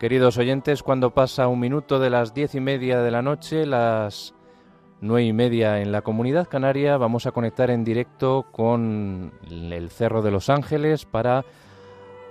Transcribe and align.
Queridos 0.00 0.38
oyentes, 0.38 0.82
cuando 0.82 1.10
pasa 1.10 1.46
un 1.48 1.60
minuto 1.60 1.98
de 1.98 2.08
las 2.08 2.32
diez 2.32 2.54
y 2.54 2.60
media 2.60 3.02
de 3.02 3.10
la 3.10 3.20
noche, 3.20 3.66
las 3.66 4.32
nueve 5.02 5.26
y 5.26 5.34
media 5.34 5.82
en 5.82 5.92
la 5.92 6.00
comunidad 6.00 6.48
canaria, 6.48 6.96
vamos 6.96 7.26
a 7.26 7.32
conectar 7.32 7.70
en 7.70 7.84
directo 7.84 8.46
con 8.50 9.34
el 9.50 9.90
Cerro 9.90 10.22
de 10.22 10.30
los 10.30 10.48
Ángeles 10.48 11.04
para 11.04 11.44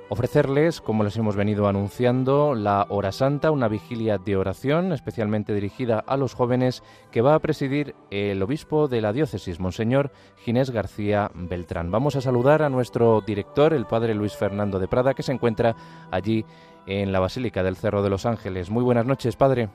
ofrecerles, 0.10 0.82
como 0.82 1.04
les 1.04 1.16
hemos 1.18 1.36
venido 1.36 1.68
anunciando, 1.68 2.56
la 2.56 2.88
Hora 2.90 3.12
Santa, 3.12 3.52
una 3.52 3.68
vigilia 3.68 4.18
de 4.18 4.36
oración 4.36 4.92
especialmente 4.92 5.54
dirigida 5.54 6.00
a 6.00 6.18
los 6.18 6.34
jóvenes 6.34 6.82
que 7.12 7.22
va 7.22 7.36
a 7.36 7.40
presidir 7.40 7.94
el 8.10 8.42
obispo 8.42 8.88
de 8.88 9.02
la 9.02 9.14
diócesis, 9.14 9.60
Monseñor 9.60 10.12
Ginés 10.38 10.72
García 10.72 11.30
Beltrán. 11.36 11.92
Vamos 11.92 12.16
a 12.16 12.22
saludar 12.22 12.64
a 12.64 12.70
nuestro 12.70 13.22
director, 13.22 13.74
el 13.74 13.86
padre 13.86 14.16
Luis 14.16 14.36
Fernando 14.36 14.80
de 14.80 14.88
Prada, 14.88 15.14
que 15.14 15.22
se 15.22 15.34
encuentra 15.34 15.76
allí 16.10 16.44
en 16.90 17.12
la 17.12 17.20
Basílica 17.20 17.64
del 17.64 17.76
Cerro 17.76 18.02
de 18.02 18.10
los 18.10 18.26
Ángeles. 18.26 18.70
Muy 18.70 18.84
buenas 18.84 19.06
noches, 19.06 19.36
padre. 19.36 19.70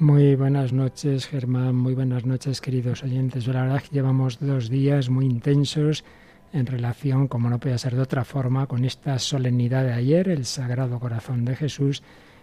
Muy 0.00 0.34
buenas 0.34 0.72
noches, 0.72 1.26
Germán. 1.26 1.76
Muy 1.76 1.94
buenas 1.94 2.26
noches, 2.26 2.60
queridos 2.60 3.04
oyentes. 3.04 3.46
La 3.46 3.62
verdad 3.62 3.82
llevamos 3.92 4.40
dos 4.40 4.68
días 4.68 5.08
muy 5.08 5.24
intensos 5.24 6.04
en 6.52 6.66
relación, 6.66 7.28
como 7.28 7.48
no 7.48 7.60
podía 7.60 7.78
ser 7.78 7.94
de 7.94 8.02
otra 8.02 8.24
forma, 8.24 8.66
con 8.66 8.84
esta 8.84 9.18
solemnidad 9.20 9.84
de 9.84 9.92
ayer, 9.92 10.28
el 10.28 10.44
Sagrado 10.44 10.98
Corazón 10.98 11.44
de 11.44 11.54
Jesús, 11.54 12.02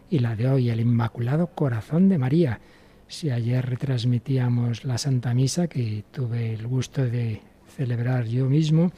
y 0.09 0.19
la 0.19 0.35
de 0.35 0.49
hoy, 0.49 0.69
el 0.69 0.79
Inmaculado 0.79 1.47
Corazón 1.47 2.07
de 2.07 2.17
María. 2.17 2.59
Si 3.07 3.29
ayer 3.29 3.65
retransmitíamos 3.65 4.85
la 4.85 4.97
Santa 4.97 5.33
Misa, 5.33 5.67
que 5.67 6.05
tuve 6.11 6.53
el 6.53 6.67
gusto 6.67 7.05
de 7.05 7.41
celebrar 7.67 8.25
yo 8.25 8.45
mismo, 8.45 8.91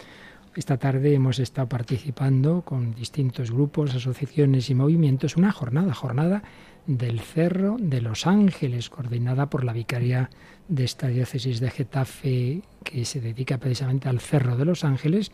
esta 0.56 0.78
tarde 0.78 1.14
hemos 1.14 1.40
estado 1.40 1.68
participando 1.68 2.62
con 2.62 2.94
distintos 2.94 3.52
grupos, 3.52 3.96
asociaciones 3.96 4.70
y 4.70 4.76
movimientos, 4.76 5.36
una 5.36 5.52
jornada, 5.52 5.94
jornada 5.94 6.44
del 6.86 7.20
Cerro 7.22 7.78
de 7.80 8.02
los 8.02 8.28
Ángeles, 8.28 8.90
coordinada 8.90 9.50
por 9.50 9.64
la 9.64 9.74
Vicaría 9.74 10.30
de 10.68 10.84
esta 10.84 11.08
diócesis 11.08 11.60
de 11.60 11.72
Getafe, 11.72 12.62
que 12.84 13.06
se 13.06 13.22
dedica 13.22 13.58
precisamente 13.58 14.10
al 14.10 14.20
Cerro 14.20 14.56
de 14.58 14.66
los 14.66 14.84
Ángeles, 14.84 15.32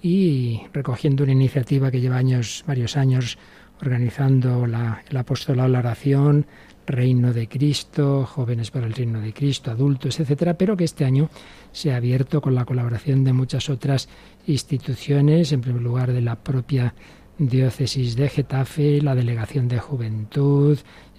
y 0.00 0.62
recogiendo 0.72 1.24
una 1.24 1.32
iniciativa 1.32 1.90
que 1.90 2.00
lleva 2.00 2.16
años, 2.16 2.64
varios 2.66 2.96
años 2.96 3.38
organizando 3.80 4.66
la, 4.66 5.02
el 5.08 5.16
apostolado 5.16 5.68
la 5.68 5.78
oración, 5.80 6.46
Reino 6.88 7.34
de 7.34 7.48
Cristo, 7.48 8.24
Jóvenes 8.24 8.70
para 8.70 8.86
el 8.86 8.94
Reino 8.94 9.20
de 9.20 9.32
Cristo, 9.34 9.70
adultos, 9.70 10.18
etcétera, 10.18 10.54
pero 10.54 10.76
que 10.76 10.84
este 10.84 11.04
año 11.04 11.28
se 11.70 11.92
ha 11.92 11.96
abierto 11.96 12.40
con 12.40 12.54
la 12.54 12.64
colaboración 12.64 13.24
de 13.24 13.34
muchas 13.34 13.68
otras 13.68 14.08
instituciones, 14.46 15.52
en 15.52 15.60
primer 15.60 15.82
lugar 15.82 16.12
de 16.12 16.22
la 16.22 16.36
propia 16.36 16.94
Diócesis 17.38 18.16
de 18.16 18.28
Getafe, 18.30 19.02
la 19.02 19.14
Delegación 19.14 19.68
de 19.68 19.78
Juventud, 19.78 20.78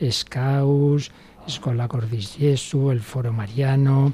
Scaus, 0.09 1.11
Escola 1.47 1.87
Cordis 1.87 2.35
Jesu, 2.35 2.91
el 2.91 3.01
Foro 3.01 3.31
Mariano, 3.31 4.13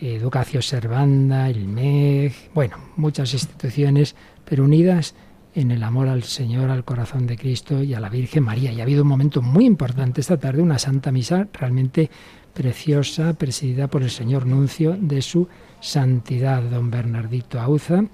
Educación 0.00 0.62
Servanda, 0.62 1.50
el 1.50 1.66
MEG, 1.66 2.32
bueno, 2.54 2.78
muchas 2.96 3.34
instituciones, 3.34 4.14
pero 4.44 4.64
unidas 4.64 5.14
en 5.54 5.70
el 5.70 5.82
amor 5.82 6.08
al 6.08 6.22
Señor, 6.22 6.70
al 6.70 6.84
corazón 6.84 7.26
de 7.26 7.36
Cristo 7.36 7.82
y 7.82 7.94
a 7.94 8.00
la 8.00 8.08
Virgen 8.08 8.44
María. 8.44 8.72
Y 8.72 8.80
ha 8.80 8.84
habido 8.84 9.02
un 9.02 9.08
momento 9.08 9.42
muy 9.42 9.66
importante 9.66 10.20
esta 10.20 10.38
tarde, 10.38 10.62
una 10.62 10.78
Santa 10.78 11.12
Misa 11.12 11.48
realmente 11.52 12.10
preciosa, 12.52 13.34
presidida 13.34 13.88
por 13.88 14.02
el 14.02 14.10
señor 14.10 14.46
Nuncio 14.46 14.96
de 15.00 15.22
su 15.22 15.48
Santidad, 15.80 16.62
don 16.62 16.90
Bernardito 16.90 17.60
Auza, 17.60 18.04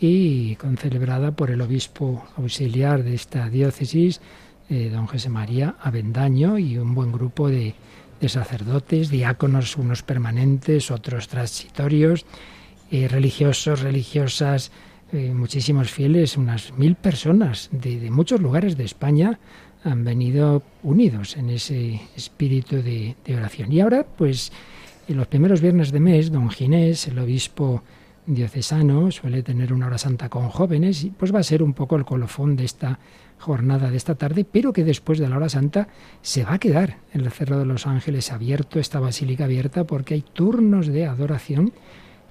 y 0.00 0.56
concelebrada 0.56 1.32
por 1.32 1.50
el 1.50 1.60
obispo 1.60 2.24
auxiliar 2.36 3.02
de 3.02 3.14
esta 3.14 3.48
diócesis, 3.48 4.20
eh, 4.68 4.90
don 4.90 5.06
José 5.06 5.28
María 5.28 5.76
Avendaño, 5.80 6.58
y 6.58 6.78
un 6.78 6.94
buen 6.94 7.12
grupo 7.12 7.48
de, 7.48 7.74
sacerdotes, 8.26 9.08
diáconos, 9.08 9.76
unos 9.76 10.02
permanentes, 10.02 10.90
otros 10.90 11.28
transitorios, 11.28 12.26
eh, 12.90 13.08
religiosos, 13.08 13.80
religiosas, 13.82 14.72
eh, 15.12 15.32
muchísimos 15.34 15.90
fieles, 15.90 16.36
unas 16.36 16.76
mil 16.76 16.94
personas 16.96 17.68
de, 17.72 18.10
muchos 18.10 18.40
lugares 18.40 18.76
de 18.76 18.84
España 18.84 19.38
han 19.84 20.04
venido 20.04 20.62
unidos 20.82 21.36
en 21.36 21.50
ese 21.50 22.00
espíritu 22.16 22.76
de, 22.76 23.14
de 23.24 23.36
oración. 23.36 23.72
Y 23.72 23.80
ahora, 23.80 24.04
pues, 24.04 24.50
en 25.08 25.16
los 25.16 25.28
primeros 25.28 25.60
viernes 25.60 25.92
de 25.92 26.00
mes, 26.00 26.32
don 26.32 26.50
Ginés, 26.50 27.06
el 27.06 27.18
obispo 27.18 27.82
diocesano 28.26 29.10
suele 29.12 29.42
tener 29.42 29.72
una 29.72 29.86
hora 29.86 29.98
santa 29.98 30.28
con 30.28 30.48
jóvenes 30.48 31.04
y 31.04 31.10
pues 31.10 31.32
va 31.32 31.38
a 31.38 31.44
ser 31.44 31.62
un 31.62 31.74
poco 31.74 31.96
el 31.96 32.04
colofón 32.04 32.56
de 32.56 32.64
esta 32.64 32.98
jornada 33.38 33.90
de 33.90 33.96
esta 33.96 34.14
tarde, 34.14 34.44
pero 34.44 34.72
que 34.72 34.84
después 34.84 35.18
de 35.18 35.28
la 35.28 35.36
hora 35.36 35.48
santa 35.48 35.88
se 36.22 36.44
va 36.44 36.54
a 36.54 36.58
quedar 36.58 36.98
en 37.12 37.20
el 37.20 37.30
Cerro 37.30 37.58
de 37.58 37.66
los 37.66 37.86
Ángeles 37.86 38.32
abierto, 38.32 38.80
esta 38.80 38.98
basílica 38.98 39.44
abierta, 39.44 39.84
porque 39.84 40.14
hay 40.14 40.22
turnos 40.22 40.86
de 40.88 41.06
adoración 41.06 41.72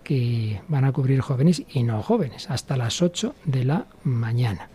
que 0.05 0.61
van 0.69 0.85
a 0.85 0.93
cubrir 0.93 1.19
jóvenes 1.19 1.63
y 1.73 1.83
no 1.83 2.01
jóvenes, 2.03 2.49
hasta 2.49 2.77
las 2.77 3.01
8 3.01 3.35
de 3.43 3.65
la 3.65 3.87
mañana. 4.03 4.69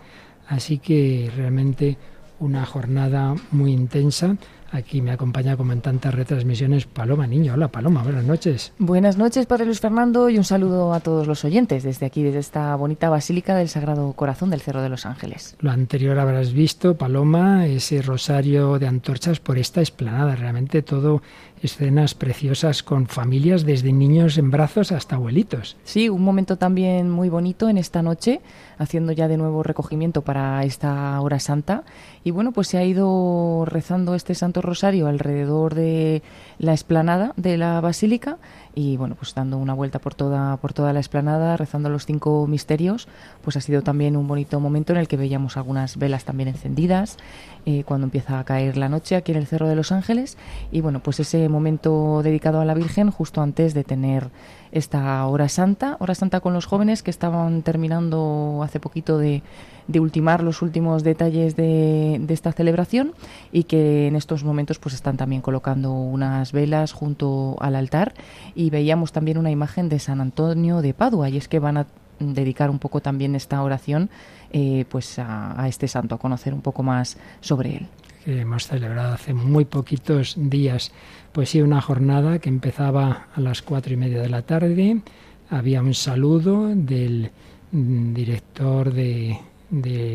Así 0.48 0.78
que 0.78 1.30
realmente 1.34 1.96
una 2.40 2.66
jornada 2.66 3.36
muy 3.52 3.72
intensa 3.72 4.36
Aquí 4.72 5.02
me 5.02 5.10
acompaña 5.10 5.56
como 5.56 5.72
en 5.72 5.80
tantas 5.80 6.14
retransmisiones 6.14 6.86
Paloma 6.86 7.26
Niño. 7.26 7.54
Hola 7.54 7.68
Paloma, 7.68 8.04
buenas 8.04 8.24
noches. 8.24 8.72
Buenas 8.78 9.16
noches, 9.16 9.46
Padre 9.46 9.64
Luis 9.64 9.80
Fernando, 9.80 10.28
y 10.30 10.38
un 10.38 10.44
saludo 10.44 10.94
a 10.94 11.00
todos 11.00 11.26
los 11.26 11.44
oyentes 11.44 11.82
desde 11.82 12.06
aquí, 12.06 12.22
desde 12.22 12.38
esta 12.38 12.76
bonita 12.76 13.10
Basílica 13.10 13.56
del 13.56 13.68
Sagrado 13.68 14.12
Corazón 14.12 14.50
del 14.50 14.60
Cerro 14.60 14.80
de 14.80 14.88
los 14.88 15.06
Ángeles. 15.06 15.56
Lo 15.58 15.72
anterior 15.72 16.16
habrás 16.20 16.52
visto, 16.52 16.96
Paloma, 16.96 17.66
ese 17.66 18.00
rosario 18.00 18.78
de 18.78 18.86
antorchas 18.86 19.40
por 19.40 19.58
esta 19.58 19.80
esplanada. 19.80 20.36
Realmente 20.36 20.82
todo 20.82 21.20
escenas 21.62 22.14
preciosas 22.14 22.82
con 22.82 23.06
familias 23.06 23.64
desde 23.64 23.92
niños 23.92 24.38
en 24.38 24.50
brazos 24.50 24.92
hasta 24.92 25.16
abuelitos. 25.16 25.76
Sí, 25.84 26.08
un 26.08 26.22
momento 26.22 26.56
también 26.56 27.10
muy 27.10 27.28
bonito 27.28 27.68
en 27.68 27.78
esta 27.78 28.02
noche, 28.02 28.40
haciendo 28.80 29.12
ya 29.12 29.28
de 29.28 29.36
nuevo 29.36 29.62
recogimiento 29.62 30.22
para 30.22 30.64
esta 30.64 31.20
hora 31.20 31.38
santa. 31.38 31.84
Y 32.24 32.30
bueno, 32.30 32.52
pues 32.52 32.68
se 32.68 32.78
ha 32.78 32.84
ido 32.84 33.64
rezando 33.66 34.14
este 34.14 34.34
Santo 34.34 34.62
Rosario 34.62 35.06
alrededor 35.06 35.74
de 35.74 36.22
la 36.58 36.72
explanada 36.72 37.34
de 37.36 37.58
la 37.58 37.80
Basílica 37.82 38.38
y 38.74 38.96
bueno, 38.96 39.16
pues 39.16 39.34
dando 39.34 39.58
una 39.58 39.74
vuelta 39.74 39.98
por 39.98 40.14
toda, 40.14 40.56
por 40.56 40.72
toda 40.72 40.94
la 40.94 41.00
explanada, 41.00 41.56
rezando 41.58 41.90
los 41.90 42.06
cinco 42.06 42.46
misterios, 42.46 43.06
pues 43.42 43.56
ha 43.56 43.60
sido 43.60 43.82
también 43.82 44.16
un 44.16 44.26
bonito 44.26 44.58
momento 44.60 44.92
en 44.92 44.98
el 44.98 45.08
que 45.08 45.18
veíamos 45.18 45.58
algunas 45.58 45.98
velas 45.98 46.24
también 46.24 46.48
encendidas 46.48 47.18
eh, 47.66 47.84
cuando 47.84 48.06
empieza 48.06 48.38
a 48.38 48.44
caer 48.44 48.78
la 48.78 48.88
noche 48.88 49.16
aquí 49.16 49.32
en 49.32 49.38
el 49.38 49.46
Cerro 49.46 49.68
de 49.68 49.76
los 49.76 49.92
Ángeles 49.92 50.38
y 50.72 50.80
bueno, 50.80 51.00
pues 51.00 51.20
ese 51.20 51.48
momento 51.50 52.22
dedicado 52.22 52.60
a 52.60 52.64
la 52.64 52.74
Virgen 52.74 53.10
justo 53.10 53.42
antes 53.42 53.74
de 53.74 53.84
tener 53.84 54.30
esta 54.72 55.26
hora 55.26 55.48
santa, 55.48 55.96
hora 56.00 56.14
santa 56.14 56.40
con 56.40 56.52
los 56.52 56.66
jóvenes 56.66 57.02
que 57.02 57.10
estaban 57.10 57.62
terminando 57.62 58.60
hace 58.62 58.80
poquito 58.80 59.18
de, 59.18 59.42
de 59.88 60.00
ultimar 60.00 60.42
los 60.42 60.62
últimos 60.62 61.02
detalles 61.02 61.56
de, 61.56 62.18
de, 62.20 62.34
esta 62.34 62.52
celebración 62.52 63.12
y 63.52 63.64
que 63.64 64.06
en 64.06 64.16
estos 64.16 64.44
momentos 64.44 64.78
pues 64.78 64.94
están 64.94 65.16
también 65.16 65.42
colocando 65.42 65.92
unas 65.92 66.52
velas 66.52 66.92
junto 66.92 67.56
al 67.60 67.74
altar 67.74 68.14
y 68.54 68.70
veíamos 68.70 69.12
también 69.12 69.38
una 69.38 69.50
imagen 69.50 69.88
de 69.88 69.98
San 69.98 70.20
Antonio 70.20 70.82
de 70.82 70.94
Padua 70.94 71.28
y 71.28 71.36
es 71.36 71.48
que 71.48 71.58
van 71.58 71.76
a 71.76 71.86
dedicar 72.20 72.70
un 72.70 72.78
poco 72.78 73.00
también 73.00 73.34
esta 73.34 73.62
oración 73.62 74.10
eh, 74.52 74.84
pues 74.88 75.18
a, 75.18 75.60
a, 75.60 75.68
este 75.68 75.88
santo, 75.88 76.14
a 76.14 76.18
conocer 76.18 76.54
un 76.54 76.60
poco 76.60 76.82
más 76.82 77.16
sobre 77.40 77.76
él. 77.76 77.88
Que 78.24 78.40
hemos 78.40 78.66
celebrado 78.66 79.14
hace 79.14 79.32
muy 79.32 79.64
poquitos 79.64 80.34
días, 80.36 80.92
pues 81.32 81.50
sí, 81.50 81.62
una 81.62 81.80
jornada 81.80 82.38
que 82.38 82.48
empezaba 82.48 83.28
a 83.34 83.40
las 83.40 83.62
cuatro 83.62 83.94
y 83.94 83.96
media 83.96 84.20
de 84.20 84.28
la 84.28 84.42
tarde. 84.42 85.00
Había 85.48 85.80
un 85.80 85.94
saludo 85.94 86.68
del 86.74 87.30
mm, 87.72 88.12
director 88.12 88.92
de, 88.92 89.38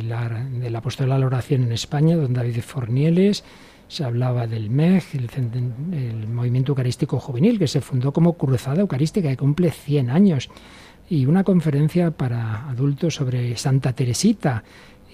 la, 0.08 0.30
del 0.30 0.76
apostolado 0.76 1.16
a 1.16 1.20
la 1.20 1.26
oración 1.26 1.64
en 1.64 1.72
España, 1.72 2.16
don 2.16 2.34
David 2.34 2.62
Fornieles, 2.62 3.44
se 3.88 4.04
hablaba 4.04 4.48
del 4.48 4.70
MEG, 4.70 5.04
el, 5.14 5.30
el, 5.94 6.28
Movimiento 6.28 6.72
Eucarístico 6.72 7.20
Juvenil, 7.20 7.60
que 7.60 7.68
se 7.68 7.82
fundó 7.82 8.12
como 8.12 8.34
Cruzada 8.34 8.82
Eucarística, 8.82 9.30
que 9.30 9.38
cumple 9.38 9.72
100 9.72 10.10
años, 10.10 10.50
y 11.10 11.26
una 11.26 11.44
conferencia 11.44 12.12
para 12.12 12.68
adultos 12.70 13.16
sobre 13.16 13.56
Santa 13.58 13.94
Teresita 13.94 14.64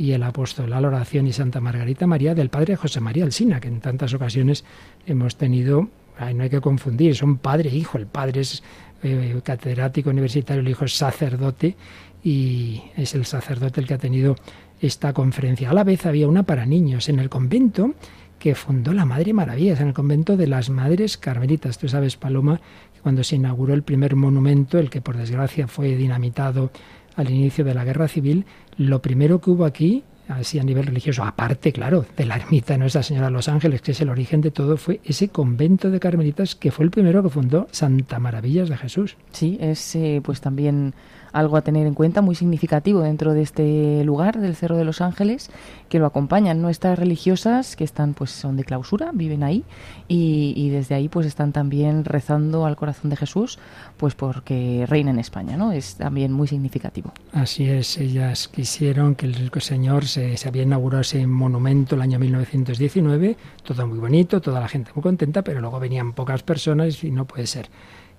y 0.01 0.13
el 0.13 0.23
apóstol 0.23 0.73
a 0.73 0.81
la 0.81 0.87
oración 0.87 1.27
y 1.27 1.31
Santa 1.31 1.61
Margarita 1.61 2.07
María 2.07 2.33
del 2.33 2.49
Padre 2.49 2.75
José 2.75 2.99
María 2.99 3.23
Alsina, 3.23 3.59
que 3.59 3.67
en 3.67 3.81
tantas 3.81 4.15
ocasiones 4.15 4.65
hemos 5.05 5.35
tenido, 5.35 5.89
ay, 6.17 6.33
no 6.33 6.41
hay 6.41 6.49
que 6.49 6.59
confundir, 6.59 7.15
son 7.15 7.37
padre 7.37 7.69
e 7.69 7.75
hijo, 7.75 7.99
el 7.99 8.07
padre 8.07 8.41
es 8.41 8.63
eh, 9.03 9.39
catedrático 9.43 10.09
universitario, 10.09 10.61
el 10.61 10.69
hijo 10.69 10.85
es 10.85 10.95
sacerdote, 10.95 11.75
y 12.23 12.81
es 12.97 13.13
el 13.13 13.25
sacerdote 13.25 13.79
el 13.79 13.85
que 13.85 13.93
ha 13.93 13.99
tenido 13.99 14.35
esta 14.79 15.13
conferencia. 15.13 15.69
A 15.69 15.73
la 15.73 15.83
vez 15.83 16.07
había 16.07 16.27
una 16.27 16.41
para 16.41 16.65
niños 16.65 17.07
en 17.07 17.19
el 17.19 17.29
convento 17.29 17.93
que 18.39 18.55
fundó 18.55 18.93
la 18.93 19.05
Madre 19.05 19.33
Maravillas, 19.33 19.81
en 19.81 19.89
el 19.89 19.93
convento 19.93 20.35
de 20.35 20.47
las 20.47 20.71
Madres 20.71 21.15
Carmelitas. 21.15 21.77
Tú 21.77 21.87
sabes, 21.87 22.17
Paloma, 22.17 22.59
que 22.91 23.01
cuando 23.01 23.23
se 23.23 23.35
inauguró 23.35 23.75
el 23.75 23.83
primer 23.83 24.15
monumento, 24.15 24.79
el 24.79 24.89
que 24.89 24.99
por 24.99 25.15
desgracia 25.15 25.67
fue 25.67 25.95
dinamitado 25.95 26.71
al 27.15 27.29
inicio 27.29 27.63
de 27.63 27.73
la 27.73 27.83
Guerra 27.83 28.07
Civil, 28.07 28.45
lo 28.77 29.01
primero 29.01 29.41
que 29.41 29.51
hubo 29.51 29.65
aquí 29.65 30.03
así 30.27 30.59
a 30.59 30.63
nivel 30.63 30.85
religioso, 30.85 31.23
aparte, 31.23 31.71
claro, 31.71 32.05
de 32.15 32.25
la 32.25 32.35
ermita 32.35 32.73
de 32.73 32.79
Nuestra 32.79 33.03
Señora 33.03 33.27
de 33.27 33.33
los 33.33 33.49
Ángeles, 33.49 33.81
que 33.81 33.91
es 33.91 34.01
el 34.01 34.09
origen 34.09 34.41
de 34.41 34.51
todo, 34.51 34.77
fue 34.77 35.01
ese 35.03 35.29
convento 35.29 35.89
de 35.89 35.99
carmelitas 35.99 36.55
que 36.55 36.71
fue 36.71 36.85
el 36.85 36.91
primero 36.91 37.21
que 37.21 37.29
fundó 37.29 37.67
Santa 37.71 38.19
Maravillas 38.19 38.69
de 38.69 38.77
Jesús. 38.77 39.17
Sí, 39.31 39.57
es 39.59 39.95
eh, 39.95 40.21
pues 40.23 40.41
también 40.41 40.93
algo 41.33 41.57
a 41.57 41.61
tener 41.61 41.87
en 41.87 41.93
cuenta, 41.93 42.21
muy 42.21 42.35
significativo 42.35 43.01
dentro 43.01 43.33
de 43.33 43.41
este 43.41 44.03
lugar 44.03 44.39
del 44.39 44.55
Cerro 44.55 44.77
de 44.77 44.83
los 44.83 45.01
Ángeles, 45.01 45.49
que 45.89 45.99
lo 45.99 46.05
acompañan 46.05 46.61
nuestras 46.61 46.97
religiosas 46.97 47.75
que 47.75 47.83
están, 47.83 48.13
pues 48.13 48.31
son 48.31 48.57
de 48.57 48.63
clausura, 48.63 49.11
viven 49.13 49.43
ahí 49.43 49.63
y, 50.07 50.69
desde 50.69 50.95
ahí 50.95 51.09
pues 51.09 51.25
están 51.25 51.51
también 51.51 52.05
rezando 52.05 52.65
al 52.65 52.75
corazón 52.75 53.09
de 53.09 53.17
Jesús, 53.17 53.59
pues 53.97 54.15
porque 54.15 54.85
reina 54.87 55.11
en 55.11 55.19
España, 55.19 55.57
¿no? 55.57 55.71
Es 55.71 55.95
también 55.95 56.31
muy 56.31 56.47
significativo. 56.47 57.11
Así 57.33 57.69
es, 57.69 57.97
ellas 57.97 58.47
quisieron 58.47 59.15
que 59.15 59.25
el 59.25 59.51
Señor 59.61 60.05
se, 60.05 60.37
se 60.37 60.47
había 60.47 60.63
inaugurado 60.63 61.01
ese 61.01 61.27
monumento 61.27 61.95
el 61.95 62.01
año 62.01 62.19
1919, 62.19 63.37
todo 63.63 63.87
muy 63.87 63.99
bonito, 63.99 64.41
toda 64.41 64.59
la 64.59 64.67
gente 64.67 64.91
muy 64.95 65.03
contenta, 65.03 65.41
pero 65.43 65.61
luego 65.61 65.79
venían 65.79 66.13
pocas 66.13 66.43
personas 66.43 67.03
y 67.03 67.11
no 67.11 67.25
puede 67.25 67.47
ser 67.47 67.69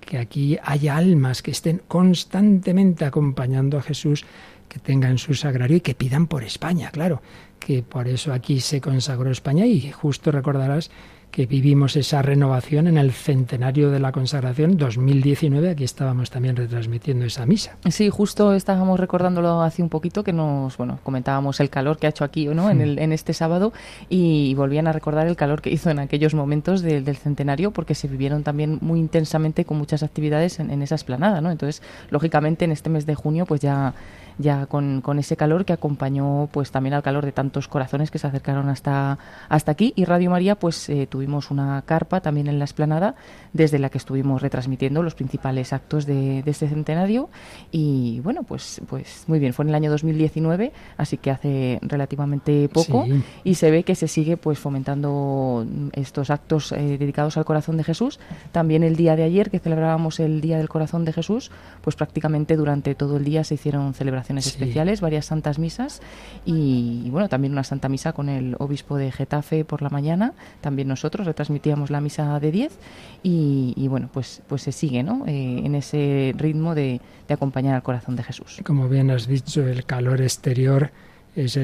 que 0.05 0.19
aquí 0.19 0.59
haya 0.63 0.97
almas 0.97 1.43
que 1.43 1.51
estén 1.51 1.81
constantemente 1.89 3.05
acompañando 3.05 3.79
a 3.79 3.83
Jesús, 3.83 4.25
que 4.69 4.79
tengan 4.79 5.19
su 5.19 5.35
sagrario 5.35 5.77
y 5.77 5.81
que 5.81 5.95
pidan 5.95 6.27
por 6.27 6.45
España, 6.45 6.91
claro, 6.91 7.23
que 7.59 7.83
por 7.83 8.09
eso 8.09 8.33
aquí 8.33 8.61
se 8.61 8.81
consagró 8.81 9.31
España 9.31 9.67
y 9.67 9.91
justo 9.93 10.33
recordarás 10.33 10.91
que 11.33 11.47
vivimos 11.47 11.97
esa 11.97 12.21
renovación 12.21 12.87
en 12.87 12.99
el 12.99 13.11
centenario 13.11 13.91
de 13.91 13.99
la 13.99 14.13
consagración 14.13 14.77
2019. 14.77 15.71
Aquí 15.71 15.83
estábamos 15.83 16.31
también 16.31 16.57
retransmitiendo 16.57 17.25
esa 17.25 17.47
misa. 17.47 17.79
Sí, 17.89 18.11
justo 18.11 18.53
estábamos 18.53 19.01
recordándolo 19.01 19.63
hace 19.63 19.83
un 19.83 19.89
poquito 19.89 20.23
que 20.25 20.35
nos, 20.35 20.77
bueno, 20.77 20.99
comentábamos 21.03 21.59
el 21.61 21.71
calor 21.71 21.97
que 21.97 22.07
ha 22.07 22.11
hecho 22.11 22.23
aquí, 22.23 22.47
¿no? 22.47 22.69
En, 22.69 22.83
el, 22.83 22.99
en 22.99 23.13
este 23.13 23.33
sábado 23.33 23.73
y 24.11 24.55
volvían 24.55 24.87
a 24.87 24.93
recordar 24.93 25.27
el 25.27 25.35
calor 25.35 25.63
que 25.63 25.71
hizo 25.71 25.89
en 25.89 26.01
aquellos 26.01 26.35
momentos 26.35 26.83
del 26.83 27.17
centenario 27.17 27.71
porque 27.71 27.95
se 27.95 28.09
vivieron 28.09 28.43
también 28.43 28.77
muy 28.83 29.01
intensamente 29.01 29.65
con 29.65 29.79
muchas 29.79 30.03
actividades 30.03 30.61
en, 30.61 30.71
en 30.71 30.83
esa 30.83 30.97
esplanada, 30.97 31.41
¿no? 31.41 31.51
Entonces, 31.51 31.83
lógicamente, 32.11 32.67
en 32.67 32.73
este 32.73 32.91
mes 32.91 33.07
de 33.07 33.15
junio, 33.15 33.47
pues 33.47 33.63
ya 33.63 33.95
ya 34.43 34.67
con, 34.67 35.01
con, 35.01 35.19
ese 35.19 35.37
calor 35.37 35.65
que 35.65 35.73
acompañó 35.73 36.49
pues 36.53 36.71
también 36.71 36.95
al 36.95 37.03
calor 37.03 37.25
de 37.25 37.33
tantos 37.33 37.69
corazones 37.69 38.11
que 38.11 38.19
se 38.19 38.27
acercaron 38.27 38.69
hasta, 38.69 39.19
hasta 39.49 39.73
aquí. 39.73 39.93
Y 39.97 40.05
Radio 40.05 40.31
María 40.31 40.57
pues 40.57 40.89
eh, 40.89 41.07
tuvimos 41.07 41.51
una 41.51 41.83
carpa 41.83 42.21
también 42.21 42.49
en 42.49 42.59
la 42.59 42.65
esplanada 42.65 43.15
desde 43.53 43.79
la 43.79 43.89
que 43.89 43.99
estuvimos 43.99 44.43
retransmitiendo 44.43 45.03
los 45.03 45.15
principales 45.15 45.73
actos 45.73 46.07
de, 46.07 46.43
de 46.43 46.51
este 46.51 46.69
centenario. 46.69 47.31
Y 47.71 48.21
bueno 48.21 48.43
pues 48.43 48.81
pues 48.89 49.25
muy 49.27 49.39
bien 49.39 49.55
fue 49.55 49.65
en 49.65 49.71
el 49.71 49.75
año 49.75 49.91
2019 49.91 50.73
así 50.97 51.17
que 51.17 51.31
hace 51.31 51.79
relativamente 51.83 52.69
poco. 52.69 53.07
Y 53.45 53.55
se 53.55 53.71
ve 53.71 53.85
que 53.85 53.95
se 53.95 54.09
sigue 54.09 54.37
pues 54.37 54.59
fomentando 54.59 55.67
estos 55.93 56.31
actos 56.31 56.73
eh, 56.73 56.99
dedicados 56.99 57.37
al 57.37 57.45
corazón 57.45 57.77
de 57.77 57.85
Jesús. 57.85 58.19
También 58.51 58.83
el 58.83 58.97
día 58.97 59.17
de 59.17 59.23
ayer 59.23 59.51
que 59.51 59.59
celebrábamos 59.59 60.21
el 60.21 60.41
día 60.41 60.59
del 60.59 60.69
corazón 60.69 61.05
de 61.05 61.13
Jesús 61.13 61.51
pues 61.81 61.97
prácticamente 61.97 62.57
durante 62.57 62.95
todo 62.95 63.17
el 63.17 63.25
día 63.25 63.45
se 63.45 63.55
hicieron 63.55 63.95
celebraciones 63.95 64.32
especiales, 64.39 65.01
varias 65.01 65.27
santas 65.27 65.59
misas 65.59 66.01
y, 66.45 67.09
bueno, 67.11 67.29
también 67.29 67.53
una 67.53 67.65
santa 67.65 67.89
misa 67.89 68.13
con 68.13 68.29
el 68.29 68.57
obispo 68.59 68.97
de 68.97 69.13
Getafe 69.13 69.65
por 69.65 69.83
la 69.83 69.91
mañana. 69.91 70.33
También 70.61 70.89
nosotros 70.89 71.27
retransmitíamos 71.27 71.91
la 71.91 72.01
misa 72.01 72.39
de 72.41 72.53
10 72.53 72.79
y, 73.23 73.87
bueno, 73.89 74.09
pues, 74.13 74.43
pues 74.49 74.63
se 74.63 74.73
sigue 74.73 75.03
¿no? 75.03 75.25
Eh, 75.27 75.63
en 75.65 75.75
ese 75.75 76.35
ritmo 76.37 76.75
de, 76.75 77.01
acompañar 77.29 77.75
al 77.75 77.83
corazón 77.83 78.15
de 78.15 78.23
Jesús. 78.23 78.61
Como 78.63 78.91
bien 78.91 79.11
has 79.11 79.27
dicho, 79.27 79.67
el 79.67 79.87
calor 79.87 80.21
exterior 80.21 80.91
es 81.35 81.59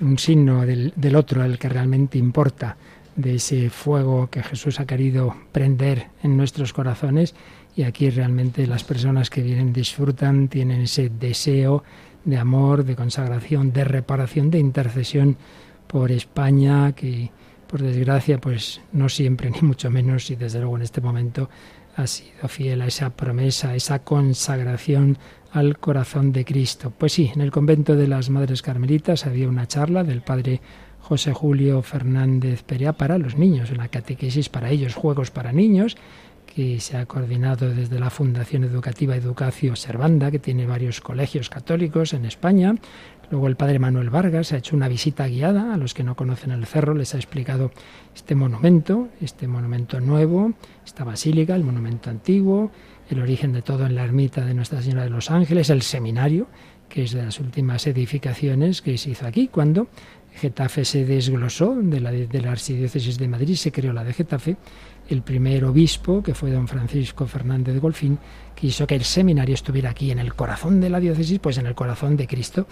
un 0.00 0.18
signo 0.18 0.64
del, 0.64 0.92
del 0.94 1.16
otro, 1.16 1.42
el 1.42 1.58
que 1.58 1.68
realmente 1.68 2.16
importa 2.16 2.76
de 3.16 3.34
ese 3.36 3.70
fuego 3.70 4.28
que 4.30 4.42
Jesús 4.42 4.80
ha 4.80 4.86
querido 4.86 5.34
prender 5.52 6.06
en 6.22 6.36
nuestros 6.36 6.72
corazones 6.72 7.34
y 7.76 7.82
aquí 7.84 8.10
realmente 8.10 8.66
las 8.66 8.84
personas 8.84 9.30
que 9.30 9.42
vienen 9.42 9.72
disfrutan, 9.72 10.48
tienen 10.48 10.82
ese 10.82 11.08
deseo 11.08 11.84
de 12.24 12.36
amor, 12.36 12.84
de 12.84 12.96
consagración, 12.96 13.72
de 13.72 13.84
reparación, 13.84 14.50
de 14.50 14.58
intercesión 14.58 15.36
por 15.86 16.12
España, 16.12 16.92
que 16.92 17.30
por 17.66 17.82
desgracia 17.82 18.40
pues 18.40 18.80
no 18.92 19.08
siempre 19.08 19.50
ni 19.54 19.60
mucho 19.62 19.90
menos 19.90 20.30
y 20.30 20.36
desde 20.36 20.60
luego 20.60 20.76
en 20.76 20.82
este 20.82 21.00
momento 21.00 21.48
ha 21.96 22.06
sido 22.06 22.48
fiel 22.48 22.82
a 22.82 22.86
esa 22.86 23.10
promesa, 23.10 23.74
esa 23.74 24.00
consagración 24.00 25.18
al 25.52 25.78
corazón 25.78 26.32
de 26.32 26.44
Cristo. 26.44 26.92
Pues 26.96 27.12
sí, 27.12 27.30
en 27.34 27.40
el 27.40 27.50
convento 27.50 27.96
de 27.96 28.06
las 28.06 28.30
Madres 28.30 28.62
Carmelitas 28.62 29.26
había 29.26 29.48
una 29.48 29.66
charla 29.66 30.04
del 30.04 30.22
padre 30.22 30.60
José 31.00 31.32
Julio 31.32 31.82
Fernández 31.82 32.62
Perea 32.62 32.92
para 32.92 33.18
los 33.18 33.36
niños, 33.36 33.70
una 33.70 33.88
catequesis 33.88 34.48
para 34.48 34.70
ellos, 34.70 34.94
juegos 34.94 35.30
para 35.30 35.52
niños, 35.52 35.96
que 36.54 36.80
se 36.80 36.96
ha 36.96 37.06
coordinado 37.06 37.72
desde 37.72 38.00
la 38.00 38.10
Fundación 38.10 38.64
Educativa 38.64 39.16
Educacio 39.16 39.76
Servanda, 39.76 40.30
que 40.30 40.38
tiene 40.38 40.66
varios 40.66 41.00
colegios 41.00 41.48
católicos 41.48 42.12
en 42.12 42.24
España. 42.24 42.74
Luego 43.30 43.46
el 43.46 43.56
padre 43.56 43.78
Manuel 43.78 44.10
Vargas 44.10 44.52
ha 44.52 44.56
hecho 44.56 44.74
una 44.74 44.88
visita 44.88 45.28
guiada 45.28 45.72
a 45.72 45.76
los 45.76 45.94
que 45.94 46.02
no 46.02 46.16
conocen 46.16 46.50
el 46.50 46.66
cerro, 46.66 46.94
les 46.94 47.14
ha 47.14 47.18
explicado 47.18 47.70
este 48.14 48.34
monumento, 48.34 49.08
este 49.20 49.46
monumento 49.46 50.00
nuevo, 50.00 50.52
esta 50.84 51.04
basílica, 51.04 51.54
el 51.54 51.62
monumento 51.62 52.10
antiguo, 52.10 52.72
el 53.08 53.20
origen 53.20 53.52
de 53.52 53.62
todo 53.62 53.86
en 53.86 53.94
la 53.94 54.04
ermita 54.04 54.44
de 54.44 54.52
Nuestra 54.52 54.82
Señora 54.82 55.04
de 55.04 55.10
los 55.10 55.30
Ángeles, 55.30 55.70
el 55.70 55.82
seminario, 55.82 56.48
que 56.88 57.04
es 57.04 57.12
de 57.12 57.24
las 57.24 57.38
últimas 57.38 57.86
edificaciones 57.86 58.82
que 58.82 58.98
se 58.98 59.10
hizo 59.10 59.26
aquí, 59.26 59.46
cuando 59.46 59.86
Getafe 60.34 60.84
se 60.84 61.04
desglosó 61.04 61.76
de 61.76 62.00
la, 62.00 62.10
de 62.10 62.40
la 62.40 62.52
Archidiócesis 62.52 63.18
de 63.18 63.28
Madrid, 63.28 63.54
se 63.54 63.70
creó 63.70 63.92
la 63.92 64.04
de 64.04 64.12
Getafe, 64.12 64.56
el 65.10 65.22
primer 65.22 65.64
obispo, 65.64 66.22
que 66.22 66.34
fue 66.34 66.52
don 66.52 66.68
Francisco 66.68 67.26
Fernández 67.26 67.74
de 67.74 67.80
Golfín, 67.80 68.18
quiso 68.54 68.86
que 68.86 68.94
el 68.94 69.04
seminario 69.04 69.54
estuviera 69.54 69.90
aquí, 69.90 70.12
en 70.12 70.20
el 70.20 70.34
corazón 70.34 70.80
de 70.80 70.88
la 70.88 71.00
diócesis, 71.00 71.40
pues 71.40 71.58
en 71.58 71.66
el 71.66 71.74
corazón 71.74 72.16
de 72.16 72.28
Cristo, 72.28 72.66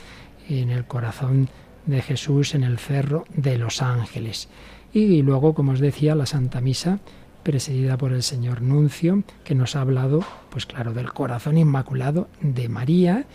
en 0.48 0.70
el 0.70 0.86
corazón 0.86 1.48
de 1.84 2.00
Jesús, 2.00 2.54
en 2.54 2.62
el 2.62 2.78
cerro 2.78 3.24
de 3.34 3.58
los 3.58 3.82
ángeles. 3.82 4.48
Y 4.92 5.20
luego, 5.22 5.52
como 5.52 5.72
os 5.72 5.80
decía, 5.80 6.14
la 6.14 6.26
Santa 6.26 6.60
Misa, 6.60 7.00
presidida 7.42 7.96
por 7.98 8.12
el 8.12 8.22
señor 8.22 8.62
Nuncio, 8.62 9.24
que 9.42 9.56
nos 9.56 9.74
ha 9.74 9.80
hablado, 9.80 10.24
pues 10.50 10.64
claro, 10.64 10.92
del 10.92 11.12
corazón 11.12 11.58
inmaculado 11.58 12.28
de 12.40 12.68
María 12.68 13.26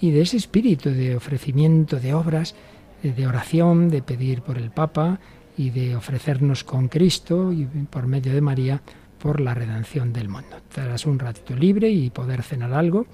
y 0.00 0.10
de 0.10 0.20
ese 0.20 0.36
espíritu 0.36 0.90
de 0.90 1.16
ofrecimiento 1.16 1.98
de 1.98 2.12
obras, 2.12 2.54
de 3.02 3.26
oración, 3.26 3.88
de 3.88 4.02
pedir 4.02 4.42
por 4.42 4.58
el 4.58 4.70
Papa, 4.70 5.18
y 5.60 5.68
de 5.68 5.94
ofrecernos 5.94 6.64
con 6.64 6.88
Cristo 6.88 7.52
y 7.52 7.66
por 7.66 8.06
medio 8.06 8.32
de 8.32 8.40
María 8.40 8.80
por 9.18 9.40
la 9.40 9.52
redención 9.52 10.10
del 10.10 10.30
mundo. 10.30 10.56
Tras 10.72 11.04
un 11.04 11.18
ratito 11.18 11.54
libre 11.54 11.90
y 11.90 12.08
poder 12.08 12.42
cenar 12.42 12.72
algo, 12.72 13.06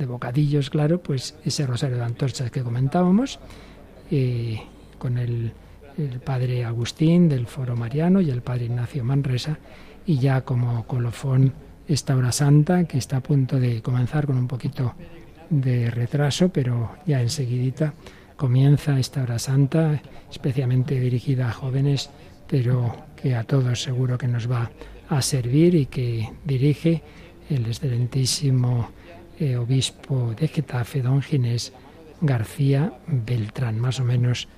de 0.00 0.06
bocadillos, 0.06 0.68
claro, 0.68 1.00
pues 1.00 1.36
ese 1.44 1.64
rosario 1.64 1.98
de 1.98 2.02
antorchas 2.02 2.50
que 2.50 2.64
comentábamos, 2.64 3.38
eh, 4.10 4.60
con 4.98 5.16
el, 5.16 5.52
el, 5.96 6.18
padre 6.18 6.64
Agustín 6.64 7.28
del 7.28 7.46
Foro 7.46 7.76
Mariano 7.76 8.20
y 8.20 8.30
el 8.30 8.42
padre 8.42 8.64
Ignacio 8.64 9.04
Manresa, 9.04 9.60
y 10.04 10.18
ya 10.18 10.40
como 10.40 10.84
colofón 10.88 11.52
esta 11.86 12.16
hora 12.16 12.32
santa 12.32 12.82
que 12.82 12.98
está 12.98 13.18
a 13.18 13.22
punto 13.22 13.60
de 13.60 13.80
comenzar 13.80 14.26
con 14.26 14.38
un 14.38 14.48
poquito 14.48 14.96
de 15.50 15.88
retraso, 15.88 16.48
pero 16.48 16.96
ya 17.06 17.22
enseguidita 17.22 17.94
comienza 18.42 18.98
esta 18.98 19.22
hora 19.22 19.38
santa, 19.38 20.02
especialmente 20.28 20.98
dirigida 20.98 21.48
a 21.48 21.52
jóvenes, 21.52 22.10
pero 22.48 22.92
que 23.14 23.36
a 23.36 23.44
todos 23.44 23.80
seguro 23.80 24.18
que 24.18 24.26
nos 24.26 24.50
va 24.50 24.68
a 25.08 25.22
servir 25.22 25.76
y 25.76 25.86
que 25.86 26.28
dirige 26.44 27.02
el 27.48 27.66
excelentísimo 27.66 28.90
eh, 29.38 29.56
obispo 29.56 30.34
de 30.34 30.48
Getafe, 30.48 31.02
don 31.02 31.22
Ginés 31.22 31.72
García 32.20 32.92
Beltrán, 33.06 33.78
más 33.78 34.00
o 34.00 34.04
menos 34.04 34.48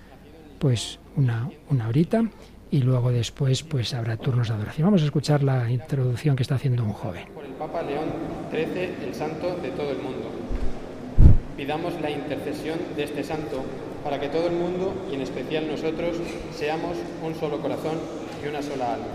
pues 0.59 0.99
una, 1.17 1.51
una 1.69 1.87
horita 1.87 2.25
y 2.71 2.79
luego 2.79 3.13
después 3.13 3.63
pues 3.65 3.93
habrá 3.93 4.17
turnos 4.17 4.49
de 4.49 4.55
adoración. 4.55 4.87
Vamos 4.87 5.03
a 5.03 5.05
escuchar 5.05 5.43
la 5.43 5.71
introducción 5.71 6.37
que 6.37 6.43
está 6.43 6.55
haciendo 6.55 6.85
un 6.85 6.95
joven. 6.95 7.27
Por 7.35 7.45
el 7.45 7.53
Papa 7.53 7.83
León 7.83 8.09
XIII, 8.51 9.09
el 9.09 9.15
santo 9.15 9.57
de 9.57 9.69
todo 9.73 9.91
el 9.91 9.99
mundo 9.99 10.34
pidamos 11.57 12.01
la 12.01 12.11
intercesión 12.11 12.79
de 12.97 13.05
este 13.05 13.25
santo 13.25 13.65
para 14.03 14.21
que 14.21 14.29
todo 14.29 14.49
el 14.49 14.55
mundo, 14.55 15.07
y 15.11 15.15
en 15.15 15.23
especial 15.23 15.67
nosotros, 15.69 16.17
seamos 16.55 16.97
un 17.23 17.35
solo 17.35 17.61
corazón 17.61 17.99
y 18.45 18.49
una 18.49 18.63
sola 18.63 18.95
alma. 18.95 19.07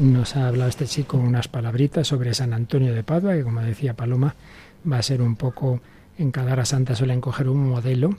Nos 0.00 0.36
ha 0.36 0.48
hablado 0.48 0.70
este 0.70 0.86
chico 0.86 1.16
unas 1.16 1.48
palabritas 1.48 2.06
sobre 2.06 2.32
San 2.32 2.52
Antonio 2.52 2.94
de 2.94 3.02
Padua, 3.02 3.34
que 3.34 3.42
como 3.42 3.60
decía 3.60 3.94
Paloma, 3.94 4.34
va 4.90 4.98
a 4.98 5.02
ser 5.02 5.20
un 5.20 5.36
poco, 5.36 5.80
en 6.18 6.30
cada 6.30 6.52
hora 6.52 6.64
santa 6.64 6.94
suelen 6.94 7.20
coger 7.20 7.48
un 7.48 7.68
modelo, 7.68 8.16